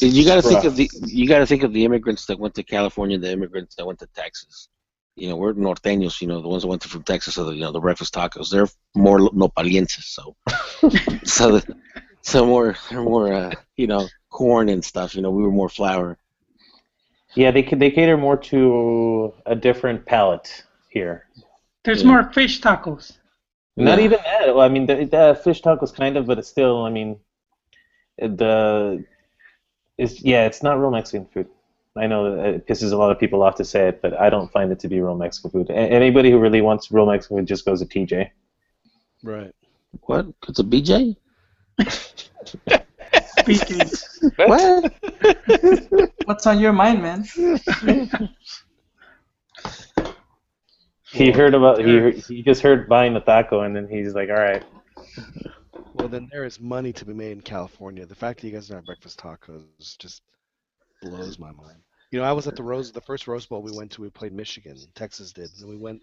[0.00, 2.54] you got to think of the you got to think of the immigrants that went
[2.56, 4.68] to California, the immigrants that went to Texas.
[5.16, 6.20] You know, we're norteños.
[6.20, 8.14] You know, the ones that went to, from Texas, so the, you know the breakfast
[8.14, 8.50] tacos.
[8.50, 10.36] They're more nopalienses, so
[11.24, 11.76] so the,
[12.22, 15.14] so more they're more uh, you know corn and stuff.
[15.14, 16.18] You know, we were more flour.
[17.34, 21.24] Yeah, they ca- they cater more to a different palate here.
[21.84, 22.08] There's Yeah.
[22.08, 23.18] more fish tacos.
[23.76, 24.04] Not Yeah.
[24.04, 24.54] even that.
[24.54, 26.84] Well, I mean, the, the fish tacos kind of, but it's still.
[26.84, 27.18] I mean,
[28.18, 29.04] the
[29.98, 31.48] it's yeah, it's not real Mexican food.
[31.96, 34.28] I know uh, it pisses a lot of people off to say it, but I
[34.28, 35.70] don't find it to be real Mexican food.
[35.70, 38.30] A- anybody who really wants real Mexican food just goes to TJ.
[39.22, 39.54] Right.
[40.02, 40.26] What?
[40.48, 41.16] It's a BJ?
[43.38, 43.90] Speaking.
[44.36, 44.92] What?
[46.24, 47.24] What's on your mind, man?
[51.12, 54.28] He heard about he heard, he just heard buying the taco, and then he's like,
[54.28, 54.62] all right.
[55.94, 58.04] Well, then there is money to be made in California.
[58.04, 60.22] The fact that you guys don't have breakfast tacos just
[61.02, 61.78] blows my mind.
[62.10, 64.02] You know, I was at the Rose, the first Rose Bowl we went to.
[64.02, 64.76] We played Michigan.
[64.94, 66.02] Texas did, and we went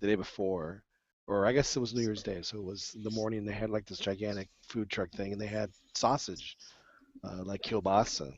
[0.00, 0.82] the day before,
[1.26, 2.42] or I guess it was New Year's Day.
[2.42, 3.44] So it was in the morning.
[3.44, 6.56] They had like this gigantic food truck thing, and they had sausage,
[7.24, 8.32] uh, like kielbasa.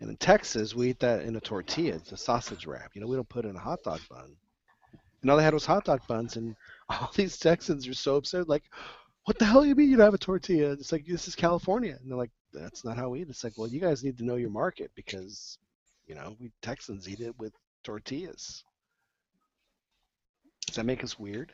[0.00, 1.96] And in Texas, we eat that in a tortilla.
[1.96, 2.92] It's a sausage wrap.
[2.94, 4.36] You know, we don't put it in a hot dog bun.
[5.22, 6.54] And all they had was hot dog buns, and
[6.88, 8.64] all these Texans are so upset, like,
[9.28, 10.72] what the hell do you mean you don't have a tortilla?
[10.72, 13.28] It's like this is California, and they're like, that's not how we eat.
[13.28, 15.58] It's like, well, you guys need to know your market because,
[16.06, 17.52] you know, we Texans eat it with
[17.84, 18.64] tortillas.
[20.66, 21.52] Does that make us weird?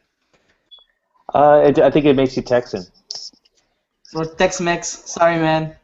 [1.34, 2.84] Uh, I, I think it makes you Texan.
[4.14, 4.86] Or Tex-Mex.
[5.10, 5.74] Sorry, man.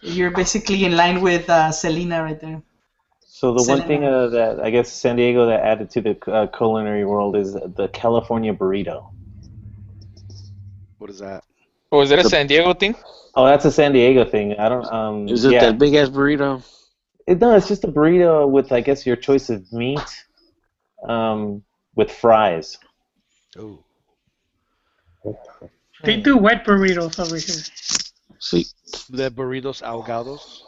[0.00, 2.62] You're basically in line with uh, Selena right there.
[3.20, 6.46] So the one thing uh, that I guess San Diego that added to the uh,
[6.46, 9.10] culinary world is the California burrito.
[11.06, 11.44] What is that?
[11.92, 12.96] Oh, is that a The- San Diego thing?
[13.36, 14.54] Oh, that's a San Diego thing.
[14.58, 14.84] I don't.
[14.92, 15.60] Um, Is it yeah.
[15.66, 16.64] that big ass burrito?
[17.28, 20.00] It, no, it's just a burrito with I guess your choice of meat,
[21.08, 21.62] um,
[21.94, 22.76] with fries.
[23.56, 23.78] Oh,
[26.02, 27.62] They do wet burritos over here.
[28.40, 28.64] See,
[29.08, 30.62] the burritos ahogados.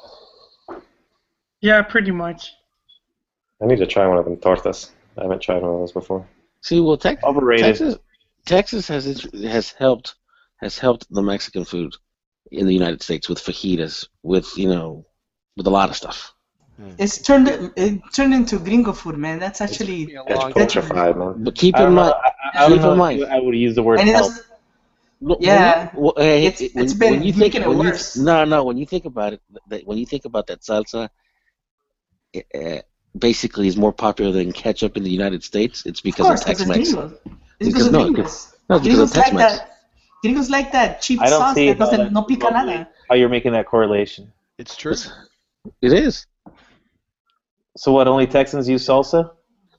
[1.63, 2.53] Yeah, pretty much.
[3.61, 4.91] I need to try one of them tortas.
[5.17, 6.25] I haven't tried one of those before.
[6.61, 7.65] see, well, Tex- Overrated.
[7.65, 7.97] Texas,
[8.47, 10.15] Texas has int- has helped
[10.59, 11.95] has helped the Mexican food
[12.51, 15.07] in the United States with fajitas, with you know,
[15.57, 16.35] with a lot of stuff.
[16.97, 19.41] It's turned it turned into gringo food, man.
[19.41, 21.43] That's actually been a It's long That's- putrified, man.
[21.45, 22.29] But keep in mind, I,
[22.61, 24.27] I, I keep in mind, I would use the word help.
[24.27, 24.47] doesn't,
[25.21, 25.91] Well, Yeah.
[25.95, 28.17] Well, hey, It's- it- when, it's been when you think making it when you, worse.
[28.17, 28.63] no, no.
[28.63, 31.09] When you think about it, that when you think about that salsa,
[32.33, 32.83] it, uh,
[33.19, 35.85] basically is more popular than ketchup in the United States.
[35.85, 36.79] It's of because course, of Tex-Mex.
[36.79, 37.13] It's Because-
[37.59, 38.55] because of no, gringos.
[38.71, 39.59] No, it's because of Tex-Mex.
[39.59, 39.78] that.
[40.23, 42.89] Gringos like that cheap I don't sauce that how, doesn't that's no pica nada.
[43.09, 44.33] how you're making that correlation.
[44.59, 44.95] It's true.
[45.81, 46.27] It is.
[47.77, 48.09] So what?
[48.09, 49.31] Only Texans use salsa?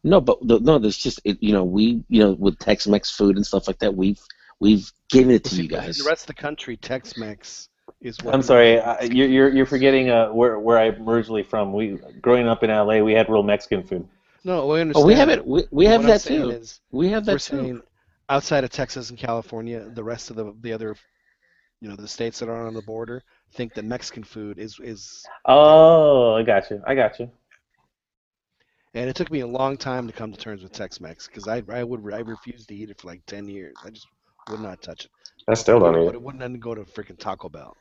[0.03, 3.35] No, but the, no, there's just it, you know we you know with Tex-Mex food
[3.35, 4.21] and stuff like that we've
[4.61, 5.97] we've given it to See, you but in guys.
[5.97, 7.67] The rest of the country, Tex-Mex
[8.01, 8.33] is what.
[8.33, 11.73] I'm sorry, I, you're, you're you're forgetting uh, where where I'm originally from.
[11.73, 14.07] We growing up in LA, we had real Mexican food.
[14.45, 15.05] No, we Oh, understand.
[15.07, 15.45] we have it.
[15.45, 16.51] We, we have that too.
[16.51, 17.57] is, We have we're that too.
[17.57, 17.81] saying
[18.29, 20.95] outside of Texas and California, the rest of the the other,
[21.81, 23.23] you know, the states that are on the border
[23.53, 25.25] think that Mexican food is is.
[25.45, 26.81] Oh, I got you.
[26.87, 27.29] I got you.
[28.95, 31.63] And it took me a long time to come to terms with Tex-Mex because I
[31.69, 33.83] I would I refused to eat it for like ten years.
[33.85, 34.07] I just
[34.47, 35.11] would not touch it.
[35.47, 36.21] I still don't But eat it it.
[36.21, 37.77] wouldn't even go to freaking Taco Bell.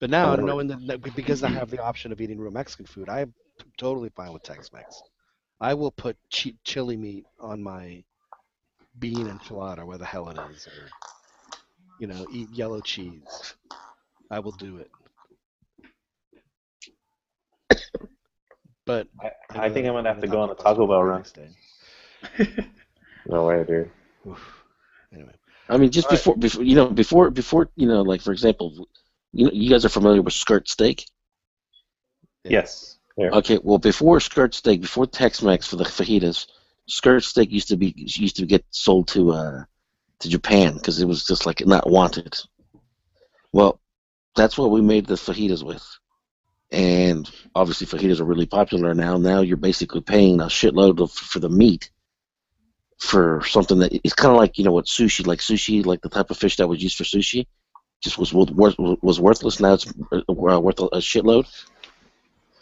[0.00, 0.36] But now, Oh.
[0.36, 3.34] knowing that, that because I have the option of eating real Mexican food, I'm
[3.78, 5.02] totally fine with Tex-Mex.
[5.60, 8.04] I will put chi- chili meat on my
[8.98, 10.88] bean enchilada, where the hell it is, or
[11.98, 13.54] you know, eat yellow cheese.
[14.30, 14.90] I will do it.
[18.86, 21.04] But I, know I uh, think I'm gonna have to go on a Taco Bell
[21.04, 21.18] run.
[21.18, 21.38] next.
[23.26, 23.90] No way, dude.
[24.26, 24.64] Oof.
[25.12, 25.34] Anyway,
[25.68, 26.18] I mean, just All right.
[26.18, 28.88] before before you know before before you know like for example,
[29.32, 31.04] you know you guys are familiar with skirt steak.
[32.44, 32.52] Yeah.
[32.52, 32.98] Yes.
[33.20, 36.46] Okay, well before skirt steak, before Tex-Mex for the fajitas,
[36.88, 39.64] skirt steak used to be used to get sold to uh
[40.20, 42.36] to Japan because it was just like not wanted.
[43.52, 43.80] Well,
[44.34, 45.86] that's what we made the fajitas with,
[46.72, 49.16] and obviously fajitas are really popular now.
[49.16, 51.90] Now you're basically paying a shitload of, for the meat
[52.98, 56.08] for something that it's kind of like you know what sushi, like sushi, like the
[56.08, 57.46] type of fish that was used for sushi,
[58.02, 59.60] just was worth was worthless.
[59.60, 61.46] Now it's uh, worth a shitload.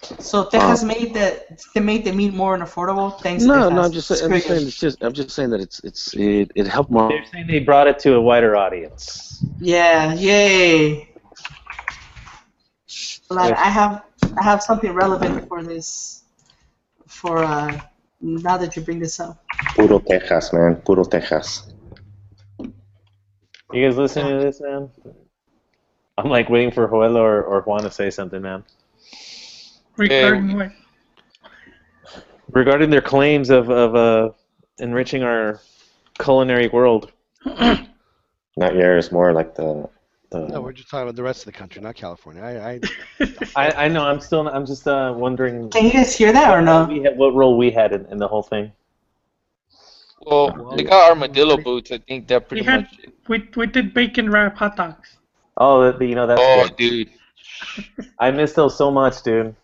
[0.03, 1.43] So Texas made the
[1.75, 3.21] they made the meat more affordable.
[3.21, 3.45] Thanks.
[3.45, 3.75] No, Texas.
[3.75, 4.25] no, I'm just saying.
[4.25, 5.03] I'm just Screw saying it's just.
[5.03, 7.09] I'm just saying that it's it's it, it helped more.
[7.09, 9.45] They're saying they brought it to a wider audience.
[9.59, 11.13] Yeah, yay.
[13.29, 14.05] Glad I have
[14.39, 16.23] I have something relevant for this.
[17.07, 17.81] For uh,
[18.21, 19.43] now that you bring this up.
[19.75, 20.77] Puro Texas, man.
[20.77, 21.73] Puro Texas.
[23.73, 24.91] You guys listening to this, man?
[26.19, 28.65] I'm like waiting for Joel or, or Juan to say something, man.
[29.97, 30.73] Regarding what?
[32.53, 34.31] Regarding their claims of, of uh,
[34.79, 35.61] enriching our
[36.19, 37.13] culinary world.
[37.45, 39.89] Not yours, more like the
[40.31, 40.41] the.
[40.49, 42.43] No, we're just talking about the rest of the country, not California.
[42.43, 42.81] I, I
[43.57, 44.05] I, I know.
[44.05, 44.49] I'm still.
[44.49, 45.69] I'm just uh, wondering.
[45.71, 46.85] Can you guys hear that or no?
[46.85, 48.73] We had, what role we had in, in the whole thing.
[50.23, 51.93] Well, they got armadillo boots.
[51.93, 53.07] I think that We pretty had much.
[53.29, 55.19] we we did bacon wrap hot dogs.
[55.59, 56.39] Oh, that- you know that.
[56.41, 56.77] Oh, good.
[56.77, 57.11] dude.
[58.19, 59.55] I miss those so much, dude.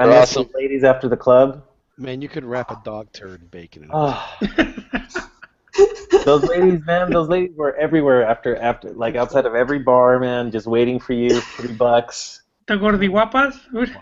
[0.00, 0.48] I They're miss awesome.
[0.52, 1.62] the ladies after the club.
[1.98, 3.82] man, you could wrap a dog turd in bacon.
[3.84, 4.36] And Oh,
[6.24, 7.10] those ladies, man.
[7.10, 11.12] Those ladies were everywhere after after like outside of every bar, man, just waiting for
[11.12, 11.40] you.
[11.40, 12.42] Three bucks.
[12.66, 13.54] The gordiguapas.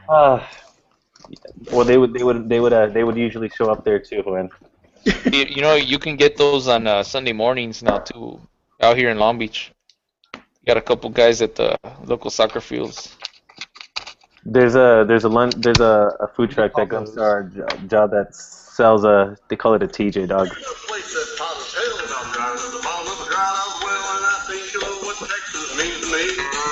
[0.09, 0.49] Ah.
[1.73, 4.23] well, they would they would they would uh, they would usually show up there too,
[4.27, 4.49] man.
[5.33, 8.41] You, you know, you can get those on uh, Sunday mornings now too,
[8.83, 9.73] out here in Long Beach.
[10.67, 13.17] Got a couple guys at the local soccer fields.
[14.45, 17.67] There's a there's a lun- there's a, a food truck that comes to our jo-
[17.89, 20.49] job that sells a they call it a TJ dog.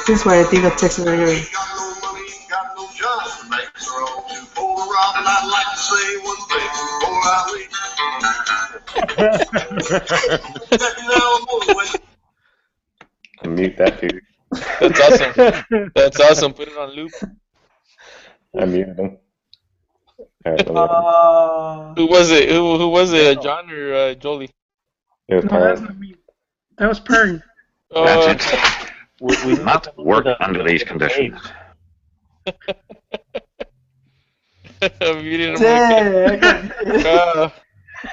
[0.07, 1.43] This is where I think of Texas regularly.
[13.45, 14.21] Mute that dude.
[14.81, 15.91] That's awesome.
[15.95, 16.53] That's awesome.
[16.55, 17.13] Put it on loop.
[18.59, 19.19] I muted him.
[20.45, 22.49] Uh, Who was it?
[22.49, 23.39] Who, who was it?
[23.39, 24.51] Uh, John or uh, Jolie?
[25.29, 26.15] it was No, that's not me.
[26.79, 27.43] That was Pern.
[27.93, 28.91] Oh, That's it.
[29.21, 31.41] we, we Not work under these conditions.
[35.01, 36.41] muted him again.
[36.41, 37.05] Dang.
[37.07, 37.51] Uh,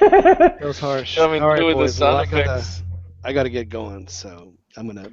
[0.00, 1.16] that was harsh.
[1.16, 2.00] Coming All right, through the boys.
[2.00, 2.64] Well, I gotta.
[3.24, 5.10] I gotta get going, so I'm gonna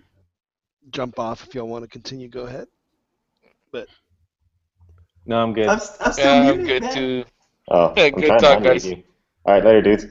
[0.92, 1.48] jump off.
[1.48, 2.68] If y'all want to continue, go ahead.
[5.26, 5.68] No, I'm good.
[5.70, 6.94] I'm, I'm still yeah, I'm good man.
[6.94, 7.26] too.
[7.70, 8.86] Oh, Yeah, I'm good trying to talk, guys.
[8.86, 9.04] you.
[9.46, 10.06] Alright, later, dudes.